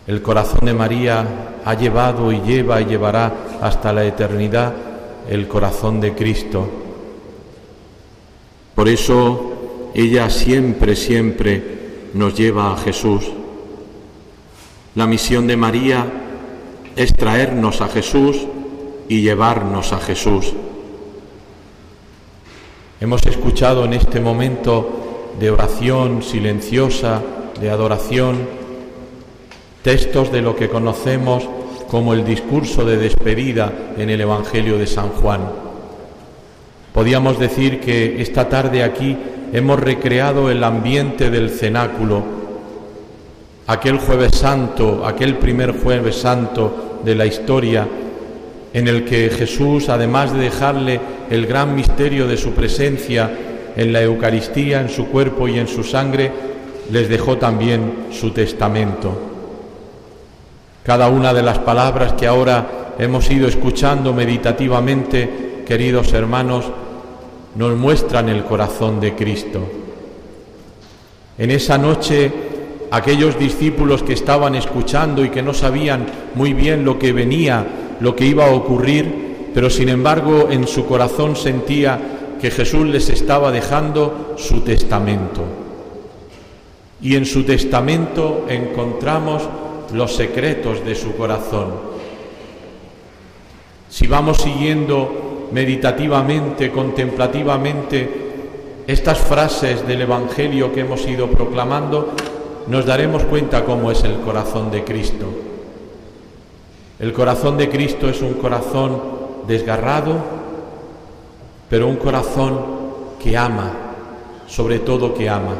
El 0.05 0.21
corazón 0.21 0.65
de 0.65 0.73
María 0.75 1.25
ha 1.65 1.73
llevado 1.73 2.31
y 2.31 2.41
lleva 2.41 2.79
y 2.79 2.85
llevará 2.85 3.33
hasta 3.59 3.91
la 3.91 4.05
eternidad 4.05 4.71
el 5.27 5.47
corazón 5.47 5.99
de 5.99 6.13
Cristo 6.13 6.82
por 8.75 8.89
eso 8.89 9.91
ella 9.93 10.29
siempre, 10.29 10.95
siempre 10.95 11.63
nos 12.13 12.35
lleva 12.35 12.73
a 12.73 12.77
Jesús. 12.77 13.25
La 14.95 15.07
misión 15.07 15.47
de 15.47 15.57
María 15.57 16.05
es 16.95 17.13
traernos 17.15 17.81
a 17.81 17.87
Jesús 17.87 18.45
y 19.07 19.21
llevarnos 19.21 19.93
a 19.93 19.99
Jesús. 19.99 20.53
Hemos 22.99 23.25
escuchado 23.25 23.85
en 23.85 23.93
este 23.93 24.19
momento 24.19 25.33
de 25.39 25.51
oración 25.51 26.23
silenciosa, 26.23 27.21
de 27.59 27.69
adoración, 27.69 28.37
textos 29.83 30.31
de 30.31 30.41
lo 30.41 30.55
que 30.55 30.69
conocemos 30.69 31.47
como 31.89 32.13
el 32.13 32.23
discurso 32.25 32.85
de 32.85 32.97
despedida 32.97 33.93
en 33.97 34.09
el 34.09 34.21
Evangelio 34.21 34.77
de 34.77 34.87
San 34.87 35.09
Juan. 35.09 35.62
Podíamos 36.93 37.39
decir 37.39 37.79
que 37.79 38.21
esta 38.21 38.47
tarde 38.47 38.83
aquí 38.83 39.17
hemos 39.51 39.79
recreado 39.79 40.51
el 40.51 40.63
ambiente 40.63 41.31
del 41.31 41.49
cenáculo, 41.49 42.23
aquel 43.65 43.97
jueves 43.97 44.35
santo, 44.35 45.03
aquel 45.03 45.37
primer 45.37 45.71
jueves 45.71 46.17
santo 46.17 47.01
de 47.03 47.15
la 47.15 47.25
historia, 47.25 47.87
en 48.73 48.87
el 48.87 49.05
que 49.05 49.31
Jesús, 49.31 49.89
además 49.89 50.33
de 50.33 50.39
dejarle 50.39 50.99
el 51.31 51.47
gran 51.47 51.75
misterio 51.75 52.27
de 52.27 52.37
su 52.37 52.51
presencia 52.51 53.31
en 53.75 53.91
la 53.91 54.03
Eucaristía, 54.03 54.79
en 54.79 54.89
su 54.89 55.07
cuerpo 55.07 55.47
y 55.47 55.57
en 55.57 55.67
su 55.67 55.83
sangre, 55.83 56.31
les 56.91 57.09
dejó 57.09 57.37
también 57.37 58.05
su 58.11 58.29
testamento. 58.31 59.17
Cada 60.83 61.07
una 61.07 61.33
de 61.33 61.41
las 61.41 61.57
palabras 61.57 62.13
que 62.13 62.27
ahora 62.27 62.93
hemos 62.99 63.31
ido 63.31 63.47
escuchando 63.47 64.13
meditativamente, 64.13 65.63
queridos 65.65 66.13
hermanos, 66.13 66.65
nos 67.55 67.77
muestran 67.77 68.29
el 68.29 68.43
corazón 68.43 68.99
de 68.99 69.15
Cristo. 69.15 69.59
En 71.37 71.51
esa 71.51 71.77
noche, 71.77 72.31
aquellos 72.91 73.37
discípulos 73.39 74.03
que 74.03 74.13
estaban 74.13 74.55
escuchando 74.55 75.23
y 75.23 75.29
que 75.29 75.41
no 75.41 75.53
sabían 75.53 76.05
muy 76.35 76.53
bien 76.53 76.85
lo 76.85 76.99
que 76.99 77.11
venía, 77.11 77.65
lo 77.99 78.15
que 78.15 78.25
iba 78.25 78.45
a 78.45 78.51
ocurrir, 78.51 79.51
pero 79.53 79.69
sin 79.69 79.89
embargo 79.89 80.49
en 80.51 80.67
su 80.67 80.85
corazón 80.85 81.35
sentía 81.35 81.99
que 82.39 82.51
Jesús 82.51 82.85
les 82.87 83.09
estaba 83.09 83.51
dejando 83.51 84.35
su 84.37 84.61
testamento. 84.61 85.43
Y 87.01 87.15
en 87.15 87.25
su 87.25 87.43
testamento 87.43 88.45
encontramos 88.49 89.43
los 89.93 90.15
secretos 90.15 90.85
de 90.85 90.95
su 90.95 91.15
corazón. 91.15 91.93
Si 93.89 94.07
vamos 94.07 94.37
siguiendo 94.37 95.32
meditativamente, 95.53 96.71
contemplativamente 96.71 98.23
estas 98.87 99.19
frases 99.19 99.87
del 99.87 100.01
Evangelio 100.01 100.73
que 100.73 100.81
hemos 100.81 101.07
ido 101.07 101.27
proclamando, 101.29 102.13
nos 102.67 102.85
daremos 102.85 103.23
cuenta 103.23 103.63
cómo 103.63 103.91
es 103.91 104.03
el 104.03 104.19
corazón 104.21 104.71
de 104.71 104.83
Cristo. 104.83 105.27
El 106.99 107.13
corazón 107.13 107.57
de 107.57 107.69
Cristo 107.69 108.09
es 108.09 108.21
un 108.21 108.33
corazón 108.33 108.99
desgarrado, 109.47 110.15
pero 111.69 111.87
un 111.87 111.97
corazón 111.97 112.59
que 113.21 113.37
ama, 113.37 113.71
sobre 114.47 114.79
todo 114.79 115.13
que 115.13 115.29
ama. 115.29 115.55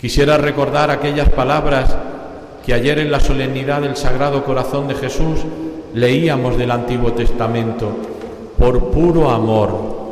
Quisiera 0.00 0.38
recordar 0.38 0.90
aquellas 0.90 1.28
palabras 1.30 1.94
que 2.64 2.74
ayer 2.74 3.00
en 3.00 3.10
la 3.10 3.20
solemnidad 3.20 3.82
del 3.82 3.96
Sagrado 3.96 4.44
Corazón 4.44 4.86
de 4.86 4.94
Jesús 4.94 5.40
leíamos 5.94 6.56
del 6.56 6.70
Antiguo 6.70 7.12
Testamento, 7.12 7.88
por 8.58 8.90
puro 8.90 9.30
amor. 9.30 10.02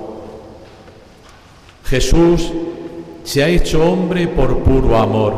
Jesús 1.85 2.53
se 3.25 3.43
ha 3.43 3.49
hecho 3.49 3.85
hombre 3.85 4.29
por 4.29 4.59
puro 4.59 4.97
amor. 4.97 5.33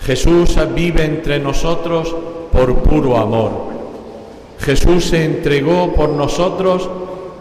Jesús 0.00 0.56
vive 0.74 1.04
entre 1.04 1.38
nosotros 1.38 2.14
por 2.52 2.74
puro 2.76 3.16
amor. 3.16 3.50
Jesús 4.58 5.06
se 5.06 5.24
entregó 5.24 5.92
por 5.92 6.10
nosotros 6.10 6.88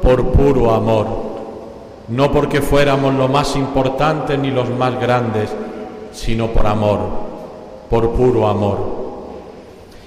por 0.02 0.32
puro 0.32 0.72
amor. 0.72 1.08
No 2.08 2.32
porque 2.32 2.62
fuéramos 2.62 3.16
lo 3.16 3.28
más 3.28 3.56
importante 3.56 4.38
ni 4.38 4.52
los 4.52 4.70
más 4.70 5.00
grandes, 5.00 5.50
sino 6.12 6.48
por 6.48 6.68
amor, 6.68 7.00
por 7.90 8.12
puro 8.12 8.48
amor. 8.48 9.05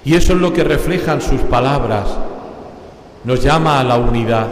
Y 0.09 0.14
eso 0.14 0.32
es 0.32 0.38
lo 0.38 0.54
que 0.54 0.64
reflejan 0.64 1.20
sus 1.20 1.42
palabras. 1.42 2.09
Nos 3.24 3.44
llama 3.44 3.78
a 3.78 3.84
la 3.84 3.98
unidad, 3.98 4.46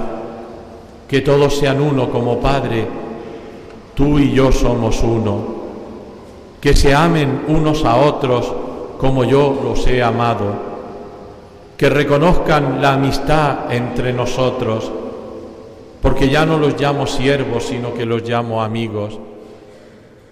que 1.09 1.23
todos 1.23 1.57
sean 1.57 1.81
uno 1.81 2.11
como 2.11 2.39
Padre, 2.39 2.87
tú 3.95 4.19
y 4.19 4.33
yo 4.33 4.53
somos 4.53 5.03
uno, 5.03 5.39
que 6.61 6.77
se 6.77 6.95
amen 6.95 7.45
unos 7.49 7.87
a 7.87 7.97
otros 7.97 8.53
como 8.99 9.25
yo 9.25 9.59
los 9.65 9.87
he 9.87 10.03
amado, 10.03 10.53
que 11.79 11.89
reconozcan 11.89 12.83
la 12.83 12.93
amistad 12.93 13.73
entre 13.73 14.13
nosotros, 14.13 14.93
porque 16.03 16.29
ya 16.29 16.45
no 16.45 16.59
los 16.59 16.79
llamo 16.79 17.07
siervos, 17.07 17.65
sino 17.65 17.95
que 17.95 18.05
los 18.05 18.29
llamo 18.29 18.63
amigos, 18.63 19.19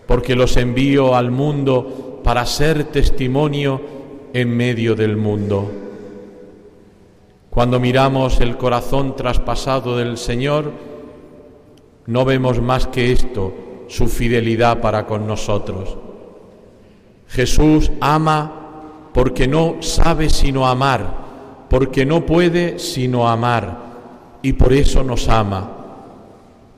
porque 0.07 0.37
los 0.37 0.59
envío 0.59 1.17
al 1.17 1.31
mundo 1.31 2.21
para 2.23 2.45
ser 2.45 2.85
testimonio 2.85 3.94
en 4.35 4.55
medio 4.55 4.97
del 4.97 5.17
mundo. 5.17 5.71
Cuando 7.49 7.79
miramos 7.79 8.41
el 8.41 8.57
corazón 8.57 9.15
traspasado 9.15 9.97
del 9.97 10.19
Señor, 10.19 10.73
no 12.07 12.25
vemos 12.25 12.61
más 12.61 12.89
que 12.89 13.13
esto, 13.13 13.55
su 13.87 14.09
fidelidad 14.09 14.81
para 14.81 15.07
con 15.07 15.29
nosotros. 15.29 15.97
Jesús 17.29 17.93
ama 18.01 19.11
porque 19.15 19.47
no 19.47 19.77
sabe 19.81 20.29
sino 20.29 20.67
amar, 20.67 21.67
porque 21.71 22.05
no 22.05 22.27
puede 22.27 22.81
sino 22.81 23.29
amar, 23.29 23.79
y 24.43 24.55
por 24.55 24.73
eso 24.73 25.05
nos 25.05 25.29
ama. 25.29 25.71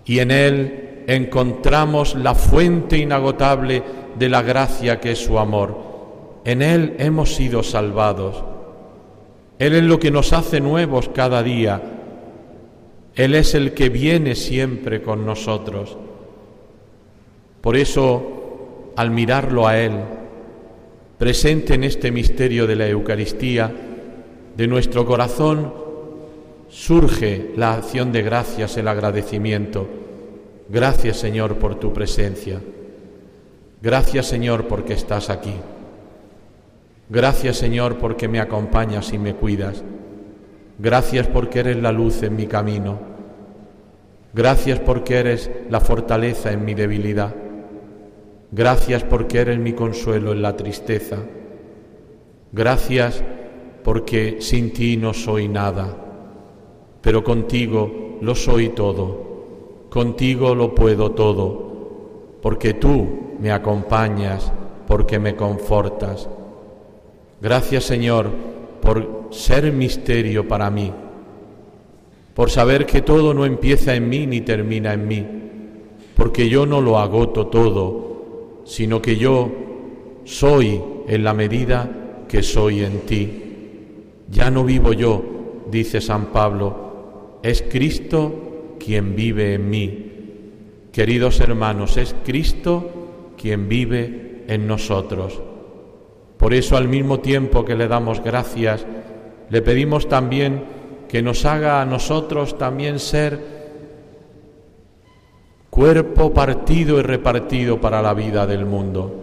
Y 0.04 0.18
en 0.18 0.30
Él 0.30 1.04
encontramos 1.06 2.16
la 2.16 2.34
fuente 2.34 2.98
inagotable 2.98 3.82
de 4.18 4.28
la 4.28 4.42
gracia 4.42 5.00
que 5.00 5.12
es 5.12 5.24
su 5.24 5.38
amor. 5.38 5.95
En 6.46 6.62
Él 6.62 6.94
hemos 7.00 7.34
sido 7.34 7.64
salvados. 7.64 8.44
Él 9.58 9.74
es 9.74 9.82
lo 9.82 9.98
que 9.98 10.12
nos 10.12 10.32
hace 10.32 10.60
nuevos 10.60 11.08
cada 11.08 11.42
día. 11.42 11.82
Él 13.16 13.34
es 13.34 13.56
el 13.56 13.74
que 13.74 13.88
viene 13.88 14.36
siempre 14.36 15.02
con 15.02 15.26
nosotros. 15.26 15.98
Por 17.60 17.76
eso, 17.76 18.92
al 18.94 19.10
mirarlo 19.10 19.66
a 19.66 19.76
Él, 19.76 19.94
presente 21.18 21.74
en 21.74 21.82
este 21.82 22.12
misterio 22.12 22.68
de 22.68 22.76
la 22.76 22.86
Eucaristía, 22.86 23.74
de 24.56 24.68
nuestro 24.68 25.04
corazón 25.04 25.74
surge 26.68 27.50
la 27.56 27.74
acción 27.74 28.12
de 28.12 28.22
gracias, 28.22 28.76
el 28.76 28.86
agradecimiento. 28.86 29.88
Gracias 30.68 31.16
Señor 31.16 31.56
por 31.56 31.74
tu 31.80 31.92
presencia. 31.92 32.60
Gracias 33.82 34.26
Señor 34.26 34.68
porque 34.68 34.92
estás 34.92 35.28
aquí. 35.28 35.54
Gracias 37.08 37.56
Señor 37.56 37.98
porque 37.98 38.28
me 38.28 38.40
acompañas 38.40 39.12
y 39.12 39.18
me 39.18 39.34
cuidas. 39.34 39.84
Gracias 40.78 41.26
porque 41.28 41.60
eres 41.60 41.76
la 41.76 41.92
luz 41.92 42.22
en 42.22 42.36
mi 42.36 42.46
camino. 42.46 42.98
Gracias 44.34 44.80
porque 44.80 45.18
eres 45.18 45.50
la 45.70 45.80
fortaleza 45.80 46.52
en 46.52 46.64
mi 46.64 46.74
debilidad. 46.74 47.34
Gracias 48.52 49.02
porque 49.04 49.38
eres 49.38 49.58
mi 49.58 49.72
consuelo 49.72 50.32
en 50.32 50.42
la 50.42 50.56
tristeza. 50.56 51.18
Gracias 52.52 53.22
porque 53.82 54.38
sin 54.40 54.72
ti 54.72 54.96
no 54.96 55.14
soy 55.14 55.48
nada, 55.48 55.96
pero 57.00 57.22
contigo 57.22 58.18
lo 58.20 58.34
soy 58.34 58.70
todo. 58.70 59.86
Contigo 59.90 60.54
lo 60.54 60.74
puedo 60.74 61.12
todo, 61.12 62.38
porque 62.42 62.74
tú 62.74 63.36
me 63.38 63.52
acompañas, 63.52 64.52
porque 64.86 65.18
me 65.18 65.34
confortas. 65.36 66.28
Gracias 67.40 67.84
Señor 67.84 68.30
por 68.80 69.28
ser 69.30 69.72
misterio 69.72 70.46
para 70.48 70.70
mí, 70.70 70.92
por 72.34 72.50
saber 72.50 72.86
que 72.86 73.02
todo 73.02 73.34
no 73.34 73.44
empieza 73.44 73.94
en 73.94 74.08
mí 74.08 74.26
ni 74.26 74.40
termina 74.40 74.94
en 74.94 75.08
mí, 75.08 75.26
porque 76.14 76.48
yo 76.48 76.66
no 76.66 76.80
lo 76.80 76.98
agoto 76.98 77.48
todo, 77.48 78.62
sino 78.64 79.02
que 79.02 79.16
yo 79.16 79.50
soy 80.24 80.80
en 81.08 81.24
la 81.24 81.34
medida 81.34 82.24
que 82.28 82.42
soy 82.42 82.82
en 82.82 83.00
ti. 83.00 83.42
Ya 84.30 84.50
no 84.50 84.64
vivo 84.64 84.92
yo, 84.92 85.22
dice 85.70 86.00
San 86.00 86.26
Pablo, 86.26 87.38
es 87.42 87.62
Cristo 87.62 88.76
quien 88.78 89.14
vive 89.14 89.54
en 89.54 89.70
mí. 89.70 90.12
Queridos 90.90 91.40
hermanos, 91.40 91.96
es 91.96 92.14
Cristo 92.24 93.34
quien 93.36 93.68
vive 93.68 94.44
en 94.48 94.66
nosotros. 94.66 95.40
Por 96.36 96.54
eso 96.54 96.76
al 96.76 96.88
mismo 96.88 97.20
tiempo 97.20 97.64
que 97.64 97.74
le 97.74 97.88
damos 97.88 98.22
gracias, 98.22 98.84
le 99.48 99.62
pedimos 99.62 100.08
también 100.08 100.64
que 101.08 101.22
nos 101.22 101.44
haga 101.44 101.80
a 101.80 101.86
nosotros 101.86 102.58
también 102.58 102.98
ser 102.98 103.56
cuerpo 105.70 106.32
partido 106.32 106.98
y 106.98 107.02
repartido 107.02 107.80
para 107.80 108.02
la 108.02 108.14
vida 108.14 108.46
del 108.46 108.66
mundo. 108.66 109.22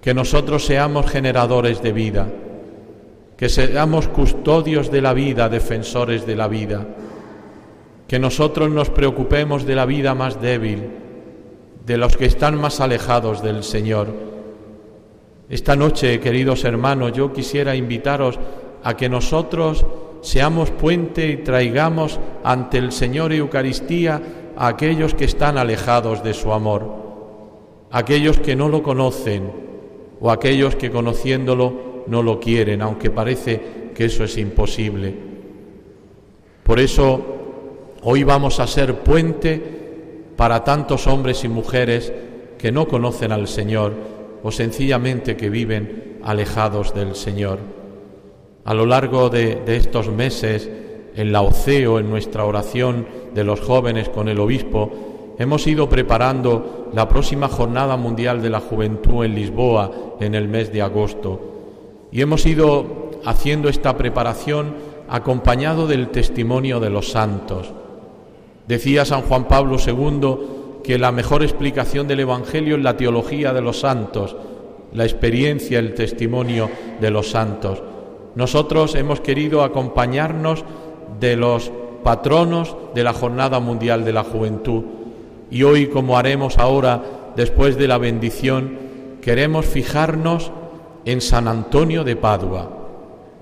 Que 0.00 0.14
nosotros 0.14 0.64
seamos 0.64 1.10
generadores 1.10 1.82
de 1.82 1.92
vida, 1.92 2.28
que 3.36 3.48
seamos 3.48 4.08
custodios 4.08 4.90
de 4.90 5.02
la 5.02 5.12
vida, 5.12 5.48
defensores 5.48 6.26
de 6.26 6.36
la 6.36 6.48
vida, 6.48 6.86
que 8.08 8.18
nosotros 8.18 8.70
nos 8.70 8.90
preocupemos 8.90 9.66
de 9.66 9.74
la 9.74 9.84
vida 9.84 10.14
más 10.14 10.40
débil, 10.40 10.90
de 11.84 11.96
los 11.96 12.16
que 12.16 12.24
están 12.24 12.58
más 12.58 12.80
alejados 12.80 13.42
del 13.42 13.62
Señor. 13.62 14.08
Esta 15.50 15.74
noche, 15.74 16.20
queridos 16.20 16.62
hermanos, 16.62 17.10
yo 17.12 17.32
quisiera 17.32 17.74
invitaros 17.74 18.38
a 18.84 18.96
que 18.96 19.08
nosotros 19.08 19.84
seamos 20.20 20.70
puente 20.70 21.28
y 21.28 21.38
traigamos 21.38 22.20
ante 22.44 22.78
el 22.78 22.92
Señor 22.92 23.32
Eucaristía 23.32 24.22
a 24.56 24.68
aquellos 24.68 25.12
que 25.12 25.24
están 25.24 25.58
alejados 25.58 26.22
de 26.22 26.34
su 26.34 26.52
amor, 26.52 26.86
aquellos 27.90 28.38
que 28.38 28.54
no 28.54 28.68
lo 28.68 28.84
conocen 28.84 29.50
o 30.20 30.30
aquellos 30.30 30.76
que 30.76 30.88
conociéndolo 30.88 32.04
no 32.06 32.22
lo 32.22 32.38
quieren, 32.38 32.80
aunque 32.80 33.10
parece 33.10 33.90
que 33.92 34.04
eso 34.04 34.22
es 34.22 34.38
imposible. 34.38 35.12
Por 36.62 36.78
eso 36.78 37.24
hoy 38.02 38.22
vamos 38.22 38.60
a 38.60 38.68
ser 38.68 39.00
puente 39.00 39.60
para 40.36 40.62
tantos 40.62 41.08
hombres 41.08 41.42
y 41.42 41.48
mujeres 41.48 42.12
que 42.56 42.70
no 42.70 42.86
conocen 42.86 43.32
al 43.32 43.48
Señor 43.48 44.19
o 44.42 44.50
sencillamente 44.50 45.36
que 45.36 45.50
viven 45.50 46.18
alejados 46.22 46.94
del 46.94 47.14
Señor. 47.14 47.58
A 48.64 48.74
lo 48.74 48.86
largo 48.86 49.30
de, 49.30 49.56
de 49.56 49.76
estos 49.76 50.08
meses, 50.10 50.70
en 51.16 51.32
la 51.32 51.42
OCEO, 51.42 51.98
en 51.98 52.10
nuestra 52.10 52.44
oración 52.44 53.06
de 53.34 53.44
los 53.44 53.60
jóvenes 53.60 54.08
con 54.08 54.28
el 54.28 54.40
obispo, 54.40 55.34
hemos 55.38 55.66
ido 55.66 55.88
preparando 55.88 56.90
la 56.92 57.08
próxima 57.08 57.48
Jornada 57.48 57.96
Mundial 57.96 58.42
de 58.42 58.50
la 58.50 58.60
Juventud 58.60 59.24
en 59.24 59.34
Lisboa 59.34 59.90
en 60.20 60.34
el 60.34 60.48
mes 60.48 60.72
de 60.72 60.82
agosto. 60.82 61.40
Y 62.12 62.20
hemos 62.20 62.44
ido 62.46 63.10
haciendo 63.24 63.68
esta 63.68 63.96
preparación 63.96 64.74
acompañado 65.08 65.86
del 65.86 66.08
testimonio 66.08 66.80
de 66.80 66.90
los 66.90 67.10
santos. 67.10 67.72
Decía 68.66 69.04
San 69.04 69.22
Juan 69.22 69.48
Pablo 69.48 69.76
II 69.84 70.59
que 70.90 70.98
la 70.98 71.12
mejor 71.12 71.44
explicación 71.44 72.08
del 72.08 72.18
Evangelio 72.18 72.74
es 72.74 72.82
la 72.82 72.96
teología 72.96 73.52
de 73.52 73.60
los 73.60 73.78
santos, 73.78 74.34
la 74.92 75.04
experiencia, 75.04 75.78
el 75.78 75.94
testimonio 75.94 76.68
de 77.00 77.12
los 77.12 77.30
santos. 77.30 77.80
Nosotros 78.34 78.96
hemos 78.96 79.20
querido 79.20 79.62
acompañarnos 79.62 80.64
de 81.20 81.36
los 81.36 81.70
patronos 82.02 82.74
de 82.92 83.04
la 83.04 83.12
Jornada 83.12 83.60
Mundial 83.60 84.04
de 84.04 84.12
la 84.12 84.24
Juventud. 84.24 84.82
Y 85.48 85.62
hoy, 85.62 85.86
como 85.86 86.18
haremos 86.18 86.58
ahora, 86.58 87.00
después 87.36 87.78
de 87.78 87.86
la 87.86 87.98
bendición, 87.98 88.76
queremos 89.22 89.66
fijarnos 89.66 90.50
en 91.04 91.20
San 91.20 91.46
Antonio 91.46 92.02
de 92.02 92.16
Padua. 92.16 92.68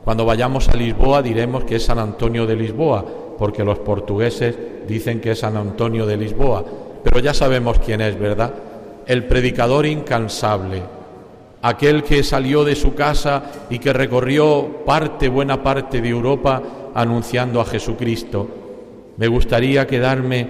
Cuando 0.04 0.26
vayamos 0.26 0.68
a 0.68 0.76
Lisboa 0.76 1.22
diremos 1.22 1.64
que 1.64 1.76
es 1.76 1.84
San 1.86 1.98
Antonio 1.98 2.44
de 2.44 2.56
Lisboa, 2.56 3.06
porque 3.38 3.64
los 3.64 3.78
portugueses 3.78 4.56
dicen 4.86 5.20
que 5.20 5.32
es 5.32 5.38
San 5.38 5.56
Antonio 5.56 6.04
de 6.06 6.16
Lisboa, 6.16 6.64
pero 7.02 7.20
ya 7.20 7.32
sabemos 7.32 7.78
quién 7.78 8.00
es, 8.00 8.18
¿verdad? 8.18 8.52
El 9.06 9.24
predicador 9.24 9.86
incansable, 9.86 10.82
aquel 11.62 12.02
que 12.02 12.22
salió 12.22 12.64
de 12.64 12.74
su 12.74 12.94
casa 12.94 13.42
y 13.70 13.78
que 13.78 13.92
recorrió 13.92 14.84
parte, 14.84 15.28
buena 15.28 15.62
parte 15.62 16.00
de 16.00 16.08
Europa 16.08 16.62
anunciando 16.94 17.60
a 17.60 17.64
Jesucristo. 17.64 18.48
Me 19.16 19.28
gustaría 19.28 19.86
quedarme 19.86 20.48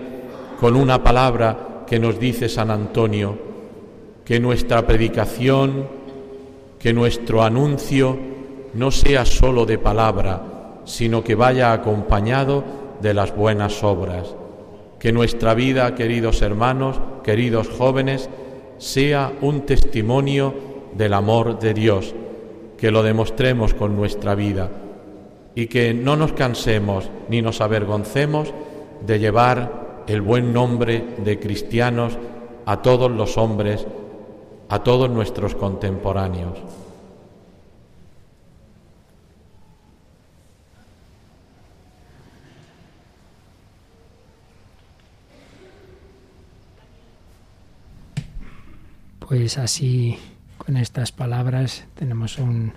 con 0.58 0.74
una 0.74 1.02
palabra 1.02 1.84
que 1.86 1.98
nos 1.98 2.18
dice 2.18 2.48
San 2.48 2.70
Antonio, 2.70 3.38
que 4.24 4.40
nuestra 4.40 4.86
predicación, 4.86 5.86
que 6.78 6.92
nuestro 6.92 7.42
anuncio 7.42 8.16
no 8.74 8.90
sea 8.90 9.24
sólo 9.24 9.64
de 9.64 9.78
palabra, 9.78 10.80
sino 10.84 11.22
que 11.22 11.34
vaya 11.34 11.72
acompañado 11.72 12.64
de 13.00 13.14
las 13.14 13.34
buenas 13.34 13.82
obras. 13.84 14.34
Que 14.98 15.12
nuestra 15.12 15.54
vida, 15.54 15.94
queridos 15.94 16.42
hermanos, 16.42 17.00
queridos 17.22 17.68
jóvenes, 17.68 18.28
sea 18.78 19.32
un 19.40 19.62
testimonio 19.62 20.54
del 20.94 21.14
amor 21.14 21.58
de 21.58 21.74
Dios, 21.74 22.14
que 22.76 22.90
lo 22.90 23.02
demostremos 23.02 23.74
con 23.74 23.96
nuestra 23.96 24.34
vida 24.34 24.70
y 25.54 25.66
que 25.66 25.92
no 25.92 26.16
nos 26.16 26.32
cansemos 26.32 27.10
ni 27.28 27.42
nos 27.42 27.60
avergoncemos 27.60 28.52
de 29.04 29.18
llevar 29.18 30.04
el 30.06 30.22
buen 30.22 30.52
nombre 30.52 31.04
de 31.24 31.38
cristianos 31.38 32.16
a 32.64 32.80
todos 32.82 33.10
los 33.10 33.36
hombres, 33.36 33.86
a 34.68 34.82
todos 34.82 35.10
nuestros 35.10 35.54
contemporáneos. 35.54 36.58
Pues 49.28 49.58
así, 49.58 50.16
con 50.56 50.78
estas 50.78 51.12
palabras, 51.12 51.84
tenemos 51.94 52.38
un 52.38 52.72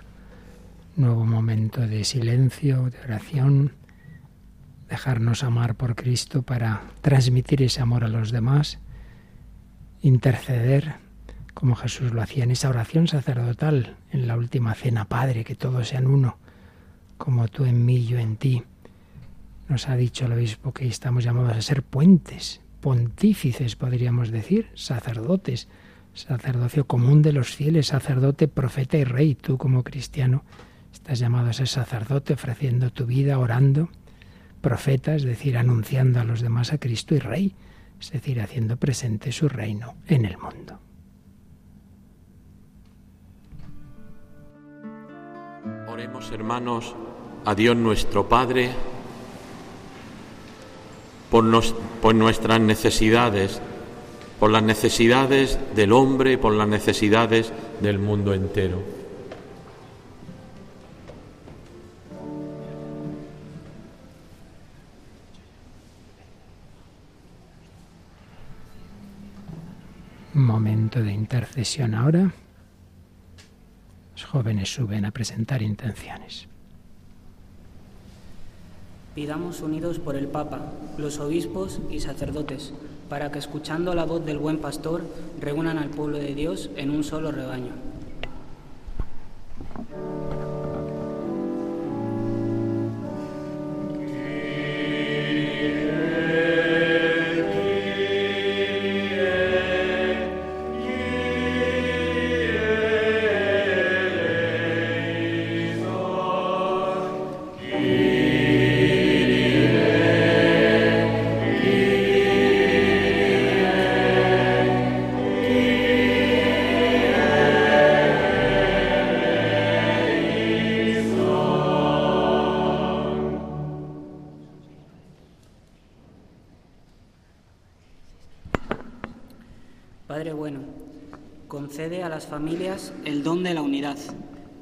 nuevo 0.96 1.24
momento 1.24 1.80
de 1.86 2.04
silencio, 2.04 2.90
de 2.90 3.00
oración, 3.00 3.72
dejarnos 4.86 5.44
amar 5.44 5.76
por 5.76 5.94
Cristo 5.94 6.42
para 6.42 6.82
transmitir 7.00 7.62
ese 7.62 7.80
amor 7.80 8.04
a 8.04 8.08
los 8.08 8.32
demás, 8.32 8.80
interceder 10.02 10.96
como 11.54 11.74
Jesús 11.74 12.12
lo 12.12 12.20
hacía 12.20 12.44
en 12.44 12.50
esa 12.50 12.68
oración 12.68 13.08
sacerdotal, 13.08 13.96
en 14.10 14.28
la 14.28 14.36
última 14.36 14.74
cena, 14.74 15.06
Padre, 15.06 15.44
que 15.44 15.54
todos 15.54 15.88
sean 15.88 16.06
uno, 16.06 16.36
como 17.16 17.48
tú 17.48 17.64
en 17.64 17.86
mí, 17.86 18.04
yo 18.04 18.18
en 18.18 18.36
ti. 18.36 18.62
Nos 19.70 19.88
ha 19.88 19.96
dicho 19.96 20.26
el 20.26 20.32
obispo 20.34 20.74
que 20.74 20.86
estamos 20.86 21.24
llamados 21.24 21.56
a 21.56 21.62
ser 21.62 21.82
puentes, 21.82 22.60
pontífices, 22.82 23.74
podríamos 23.74 24.30
decir, 24.30 24.68
sacerdotes, 24.74 25.66
sacerdocio 26.14 26.86
común 26.86 27.22
de 27.22 27.32
los 27.32 27.54
fieles, 27.54 27.88
sacerdote, 27.88 28.48
profeta 28.48 28.98
y 28.98 29.04
rey. 29.04 29.34
Tú 29.34 29.58
como 29.58 29.82
cristiano 29.82 30.44
estás 30.92 31.18
llamado 31.18 31.50
a 31.50 31.52
ser 31.52 31.68
sacerdote 31.68 32.34
ofreciendo 32.34 32.90
tu 32.90 33.06
vida, 33.06 33.38
orando, 33.38 33.88
profeta, 34.60 35.14
es 35.14 35.24
decir, 35.24 35.56
anunciando 35.56 36.20
a 36.20 36.24
los 36.24 36.40
demás 36.40 36.72
a 36.72 36.78
Cristo 36.78 37.14
y 37.14 37.18
rey, 37.18 37.54
es 38.00 38.10
decir, 38.10 38.40
haciendo 38.40 38.76
presente 38.76 39.32
su 39.32 39.48
reino 39.48 39.96
en 40.06 40.24
el 40.24 40.36
mundo. 40.38 40.78
Oremos 45.88 46.30
hermanos 46.32 46.94
a 47.44 47.54
Dios 47.54 47.76
nuestro 47.76 48.28
Padre 48.28 48.70
por, 51.30 51.44
por 52.00 52.14
nuestras 52.14 52.60
necesidades 52.60 53.60
por 54.42 54.50
las 54.50 54.64
necesidades 54.64 55.56
del 55.76 55.92
hombre, 55.92 56.36
por 56.36 56.52
las 56.52 56.66
necesidades 56.66 57.52
del 57.80 58.00
mundo 58.00 58.34
entero. 58.34 58.82
Momento 70.34 71.00
de 71.00 71.12
intercesión 71.12 71.94
ahora. 71.94 72.34
Los 74.14 74.24
jóvenes 74.24 74.74
suben 74.74 75.04
a 75.04 75.12
presentar 75.12 75.62
intenciones. 75.62 76.48
Pidamos 79.14 79.60
unidos 79.60 80.00
por 80.00 80.16
el 80.16 80.26
Papa, 80.26 80.72
los 80.98 81.20
obispos 81.20 81.80
y 81.90 82.00
sacerdotes 82.00 82.72
para 83.12 83.30
que 83.30 83.38
escuchando 83.38 83.94
la 83.94 84.06
voz 84.06 84.24
del 84.24 84.38
buen 84.38 84.56
pastor 84.56 85.02
reúnan 85.38 85.76
al 85.76 85.90
pueblo 85.90 86.16
de 86.16 86.34
Dios 86.34 86.70
en 86.76 86.88
un 86.88 87.04
solo 87.04 87.30
rebaño. 87.30 87.91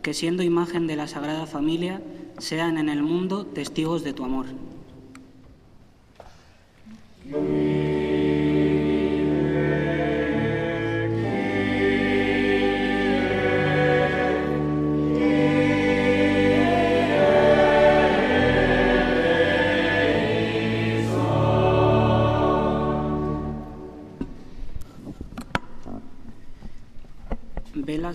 Que 0.02 0.14
siendo 0.14 0.42
imagen 0.42 0.86
de 0.86 0.96
la 0.96 1.08
Sagrada 1.08 1.46
Familia, 1.46 2.02
sean 2.38 2.78
en 2.78 2.88
el 2.88 3.02
mundo 3.02 3.46
testigos 3.46 4.02
de 4.02 4.12
tu 4.12 4.24
amor. 4.24 4.46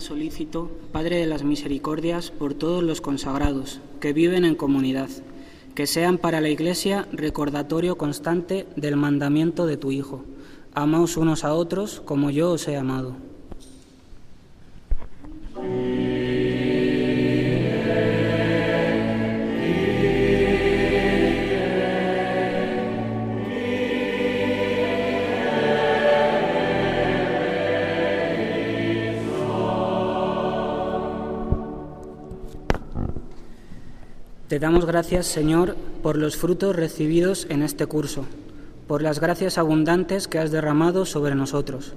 Solícito, 0.00 0.70
Padre 0.92 1.16
de 1.16 1.26
las 1.26 1.42
Misericordias, 1.42 2.30
por 2.30 2.54
todos 2.54 2.82
los 2.82 3.00
consagrados 3.00 3.80
que 4.00 4.12
viven 4.12 4.44
en 4.44 4.54
comunidad, 4.54 5.08
que 5.74 5.86
sean 5.86 6.18
para 6.18 6.40
la 6.40 6.48
Iglesia 6.48 7.06
recordatorio 7.12 7.98
constante 7.98 8.66
del 8.76 8.96
mandamiento 8.96 9.66
de 9.66 9.76
tu 9.76 9.92
Hijo. 9.92 10.24
Amaos 10.74 11.16
unos 11.16 11.44
a 11.44 11.54
otros 11.54 12.00
como 12.00 12.30
yo 12.30 12.52
os 12.52 12.68
he 12.68 12.76
amado. 12.76 13.25
Te 34.56 34.60
damos 34.60 34.86
gracias, 34.86 35.26
Señor, 35.26 35.76
por 36.02 36.16
los 36.16 36.38
frutos 36.38 36.74
recibidos 36.74 37.46
en 37.50 37.62
este 37.62 37.84
curso, 37.84 38.24
por 38.86 39.02
las 39.02 39.20
gracias 39.20 39.58
abundantes 39.58 40.28
que 40.28 40.38
has 40.38 40.50
derramado 40.50 41.04
sobre 41.04 41.34
nosotros. 41.34 41.92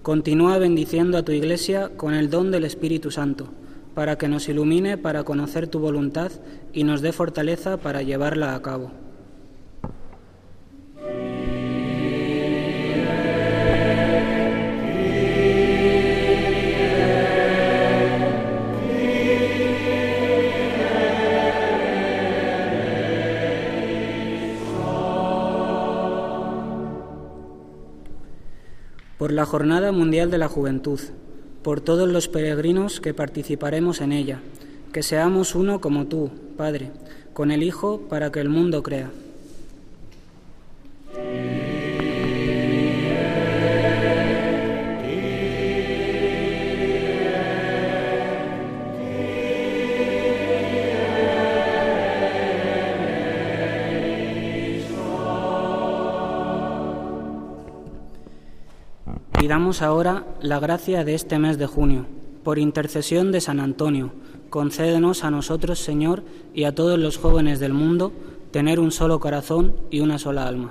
Continúa 0.00 0.56
bendiciendo 0.56 1.18
a 1.18 1.24
tu 1.24 1.32
Iglesia 1.32 1.90
con 1.98 2.14
el 2.14 2.30
don 2.30 2.50
del 2.50 2.64
Espíritu 2.64 3.10
Santo, 3.10 3.48
para 3.94 4.16
que 4.16 4.28
nos 4.28 4.48
ilumine 4.48 4.96
para 4.96 5.24
conocer 5.24 5.68
tu 5.68 5.78
voluntad 5.78 6.32
y 6.72 6.84
nos 6.84 7.02
dé 7.02 7.12
fortaleza 7.12 7.76
para 7.76 8.00
llevarla 8.00 8.54
a 8.54 8.62
cabo. 8.62 8.92
Por 29.20 29.32
la 29.32 29.44
Jornada 29.44 29.92
Mundial 29.92 30.30
de 30.30 30.38
la 30.38 30.48
Juventud, 30.48 30.98
por 31.62 31.82
todos 31.82 32.08
los 32.08 32.26
peregrinos 32.28 33.02
que 33.02 33.12
participaremos 33.12 34.00
en 34.00 34.12
ella, 34.12 34.40
que 34.94 35.02
seamos 35.02 35.54
uno 35.54 35.78
como 35.82 36.06
tú, 36.06 36.30
Padre, 36.56 36.90
con 37.34 37.50
el 37.50 37.62
Hijo 37.62 38.00
para 38.08 38.32
que 38.32 38.40
el 38.40 38.48
mundo 38.48 38.82
crea. 38.82 39.10
Pidamos 59.50 59.82
ahora 59.82 60.26
la 60.40 60.60
gracia 60.60 61.02
de 61.02 61.14
este 61.14 61.40
mes 61.40 61.58
de 61.58 61.66
junio. 61.66 62.06
Por 62.44 62.60
intercesión 62.60 63.32
de 63.32 63.40
San 63.40 63.58
Antonio, 63.58 64.12
concédenos 64.48 65.24
a 65.24 65.32
nosotros, 65.32 65.80
Señor, 65.80 66.22
y 66.54 66.62
a 66.62 66.74
todos 66.76 67.00
los 67.00 67.18
jóvenes 67.18 67.58
del 67.58 67.72
mundo, 67.72 68.12
tener 68.52 68.78
un 68.78 68.92
solo 68.92 69.18
corazón 69.18 69.74
y 69.90 69.98
una 69.98 70.20
sola 70.20 70.46
alma. 70.46 70.70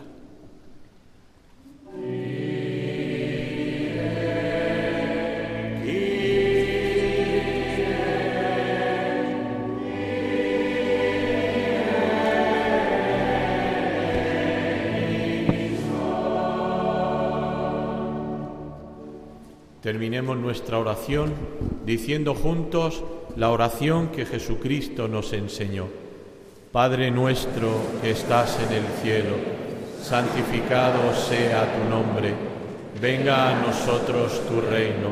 Terminemos 19.81 20.37
nuestra 20.37 20.77
oración 20.77 21.33
diciendo 21.85 22.35
juntos 22.35 23.01
la 23.37 23.49
oración 23.49 24.09
que 24.09 24.25
Jesucristo 24.25 25.07
nos 25.07 25.31
enseñó. 25.31 25.87
Padre 26.73 27.09
nuestro 27.11 27.69
que 28.01 28.11
estás 28.11 28.59
en 28.59 28.73
el 28.75 28.83
cielo, 29.01 29.35
santificado 30.01 31.13
sea 31.15 31.65
tu 31.73 31.89
nombre, 31.89 32.33
venga 33.01 33.49
a 33.49 33.61
nosotros 33.61 34.41
tu 34.49 34.59
reino, 34.59 35.11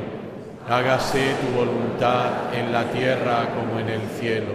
hágase 0.68 1.36
tu 1.42 1.58
voluntad 1.58 2.54
en 2.54 2.74
la 2.74 2.92
tierra 2.92 3.56
como 3.56 3.80
en 3.80 3.88
el 3.88 4.02
cielo. 4.20 4.52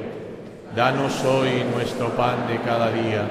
Danos 0.77 1.25
hoy 1.25 1.65
nuestro 1.75 2.11
pan 2.11 2.47
de 2.49 2.61
cada 2.61 2.93
día, 2.93 3.27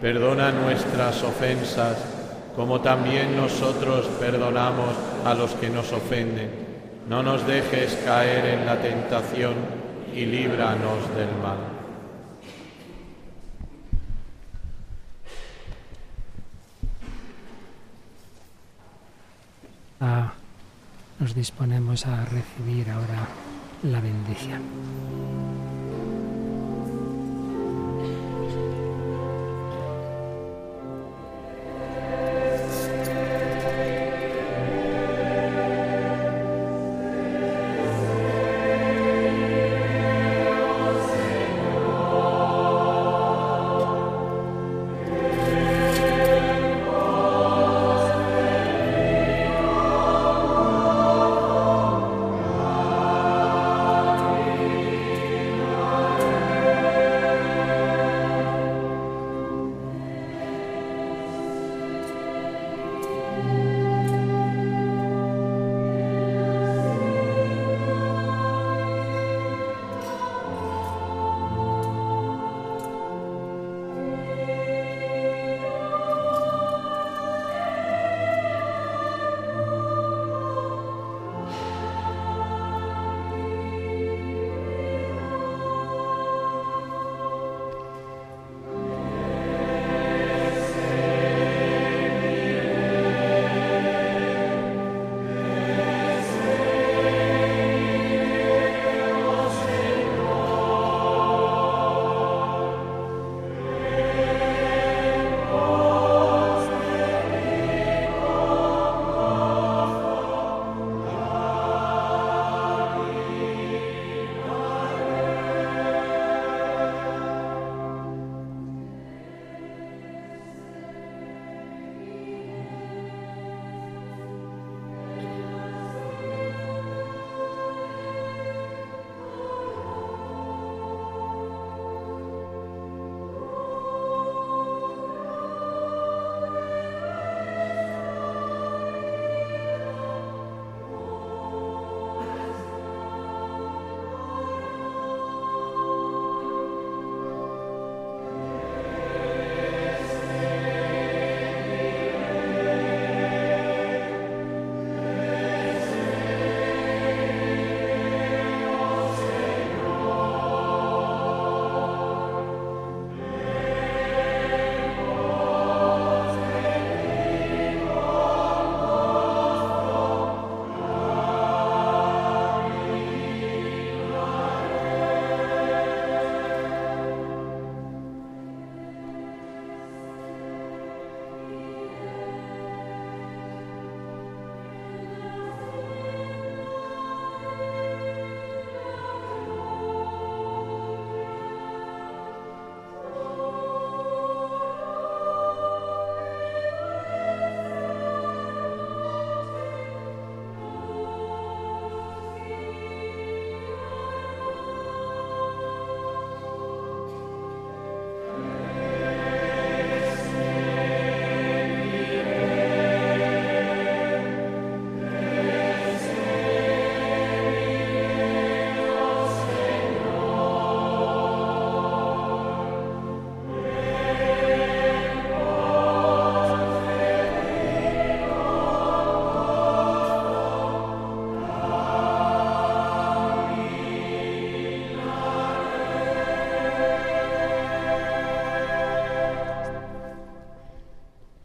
perdona 0.00 0.52
nuestras 0.52 1.22
ofensas, 1.22 2.13
como 2.56 2.80
también 2.80 3.36
nosotros 3.36 4.06
perdonamos 4.18 4.94
a 5.24 5.34
los 5.34 5.52
que 5.52 5.70
nos 5.70 5.92
ofenden. 5.92 6.50
No 7.08 7.22
nos 7.22 7.46
dejes 7.46 7.98
caer 8.04 8.46
en 8.46 8.66
la 8.66 8.80
tentación 8.80 9.54
y 10.14 10.24
líbranos 10.26 11.14
del 11.16 11.30
mal. 11.42 11.74
nos 21.24 21.34
disponemos 21.34 22.04
a 22.04 22.22
recibir 22.26 22.90
ahora 22.90 23.26
la 23.82 23.98
bendición. 24.00 25.83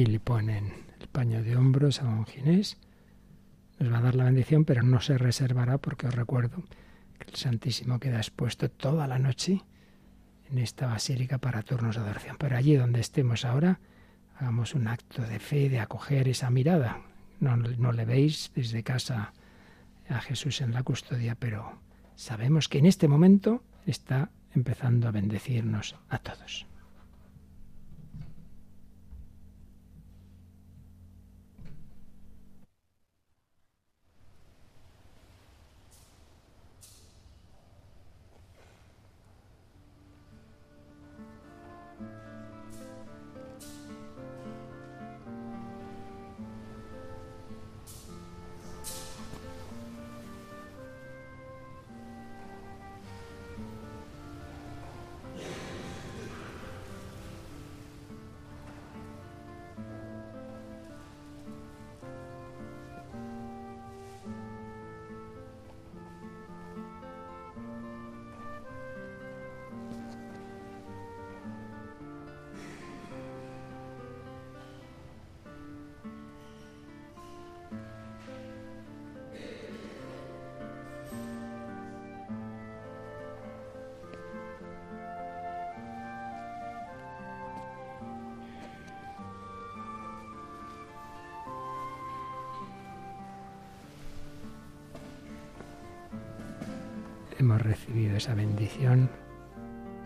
Y 0.00 0.06
le 0.06 0.18
ponen 0.18 0.72
el 0.98 1.08
paño 1.08 1.42
de 1.42 1.58
hombros 1.58 2.00
a 2.00 2.04
don 2.04 2.24
Ginés. 2.24 2.78
nos 3.78 3.92
va 3.92 3.98
a 3.98 4.00
dar 4.00 4.14
la 4.14 4.24
bendición, 4.24 4.64
pero 4.64 4.82
no 4.82 5.02
se 5.02 5.18
reservará 5.18 5.76
porque 5.76 6.06
os 6.06 6.14
recuerdo 6.14 6.64
que 7.18 7.28
el 7.28 7.34
Santísimo 7.34 8.00
queda 8.00 8.16
expuesto 8.16 8.70
toda 8.70 9.06
la 9.06 9.18
noche 9.18 9.60
en 10.50 10.56
esta 10.56 10.86
basílica 10.86 11.36
para 11.36 11.62
turnos 11.62 11.96
de 11.96 12.02
adoración. 12.02 12.36
Pero 12.38 12.56
allí 12.56 12.76
donde 12.76 13.00
estemos 13.00 13.44
ahora, 13.44 13.78
hagamos 14.38 14.74
un 14.74 14.88
acto 14.88 15.20
de 15.20 15.38
fe, 15.38 15.68
de 15.68 15.80
acoger 15.80 16.28
esa 16.28 16.48
mirada. 16.48 17.02
No, 17.38 17.58
no 17.58 17.92
le 17.92 18.06
veis 18.06 18.52
desde 18.54 18.82
casa 18.82 19.34
a 20.08 20.20
Jesús 20.20 20.62
en 20.62 20.72
la 20.72 20.82
custodia, 20.82 21.34
pero 21.34 21.78
sabemos 22.14 22.70
que 22.70 22.78
en 22.78 22.86
este 22.86 23.06
momento 23.06 23.62
está 23.84 24.30
empezando 24.54 25.08
a 25.08 25.12
bendecirnos 25.12 25.96
a 26.08 26.18
todos. 26.18 26.69
Esa 98.16 98.34
bendición. 98.34 99.10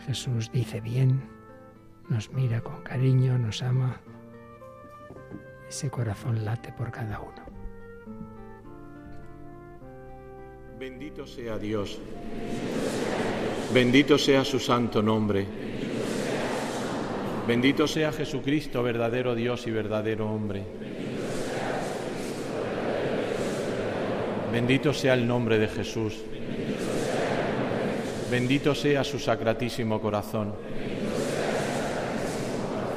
Jesús 0.07 0.51
dice 0.53 0.81
bien, 0.81 1.23
nos 2.09 2.31
mira 2.33 2.61
con 2.61 2.83
cariño, 2.83 3.39
nos 3.39 3.63
ama. 3.63 4.01
Ese 5.69 5.91
corazón 5.91 6.45
late 6.45 6.73
por 6.73 6.91
cada 6.91 7.21
uno. 7.21 7.45
Bendito 10.79 11.27
sea 11.27 11.59
Dios. 11.59 11.99
Bendito 13.73 14.19
sea 14.19 14.45
su 14.45 14.59
santo 14.59 15.03
nombre. 15.03 15.47
Bendito 17.47 17.87
sea 17.87 18.13
Jesucristo, 18.13 18.83
verdadero 18.83 19.35
Dios 19.35 19.67
y 19.67 19.71
verdadero 19.71 20.31
hombre. 20.31 20.63
Bendito 24.53 24.93
sea 24.93 25.15
el 25.15 25.27
nombre 25.27 25.59
de 25.59 25.69
Jesús. 25.69 26.23
Bendito 28.31 28.75
sea 28.75 29.05
su 29.05 29.19
sacratísimo 29.19 30.01
corazón. 30.01 30.55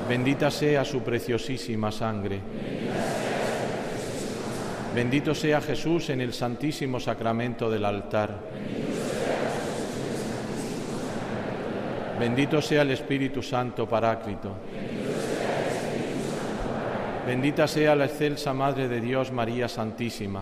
Bendita 0.07 0.49
sea 0.49 0.85
su 0.85 1.01
preciosísima 1.01 1.91
sangre. 1.91 2.39
Bendito 4.95 5.35
sea 5.35 5.61
Jesús 5.61 6.09
en 6.09 6.21
el 6.21 6.33
santísimo 6.33 6.99
sacramento 6.99 7.69
del 7.69 7.85
altar. 7.85 8.35
Bendito 12.19 12.61
sea 12.61 12.81
el 12.81 12.91
Espíritu 12.91 13.43
Santo 13.43 13.87
Paráclito. 13.87 14.55
Bendita 17.27 17.67
sea 17.67 17.93
la 17.93 18.05
excelsa 18.05 18.53
Madre 18.53 18.87
de 18.87 19.01
Dios 19.01 19.31
María 19.31 19.67
Santísima. 19.67 20.41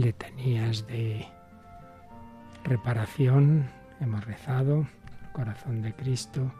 Letanías 0.00 0.86
de 0.86 1.26
reparación. 2.64 3.68
Hemos 4.00 4.24
rezado 4.24 4.86
el 5.22 5.32
corazón 5.32 5.82
de 5.82 5.94
Cristo, 5.94 6.52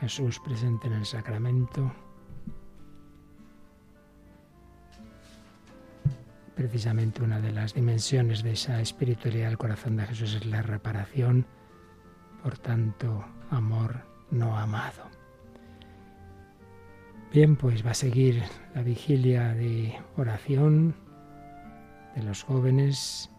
Jesús 0.00 0.40
presente 0.40 0.86
en 0.88 0.94
el 0.94 1.06
sacramento. 1.06 1.92
Precisamente 6.54 7.22
una 7.22 7.40
de 7.40 7.52
las 7.52 7.74
dimensiones 7.74 8.42
de 8.42 8.52
esa 8.52 8.80
espiritualidad 8.80 9.48
del 9.48 9.58
corazón 9.58 9.96
de 9.96 10.06
Jesús 10.06 10.34
es 10.34 10.46
la 10.46 10.62
reparación, 10.62 11.46
por 12.42 12.58
tanto, 12.58 13.24
amor 13.50 14.04
no 14.30 14.56
amado. 14.56 15.10
Bien, 17.32 17.56
pues 17.56 17.84
va 17.84 17.92
a 17.92 17.94
seguir 17.94 18.42
la 18.74 18.82
vigilia 18.82 19.54
de 19.54 19.98
oración 20.16 20.94
de 22.14 22.22
los 22.22 22.42
jóvenes. 22.42 23.30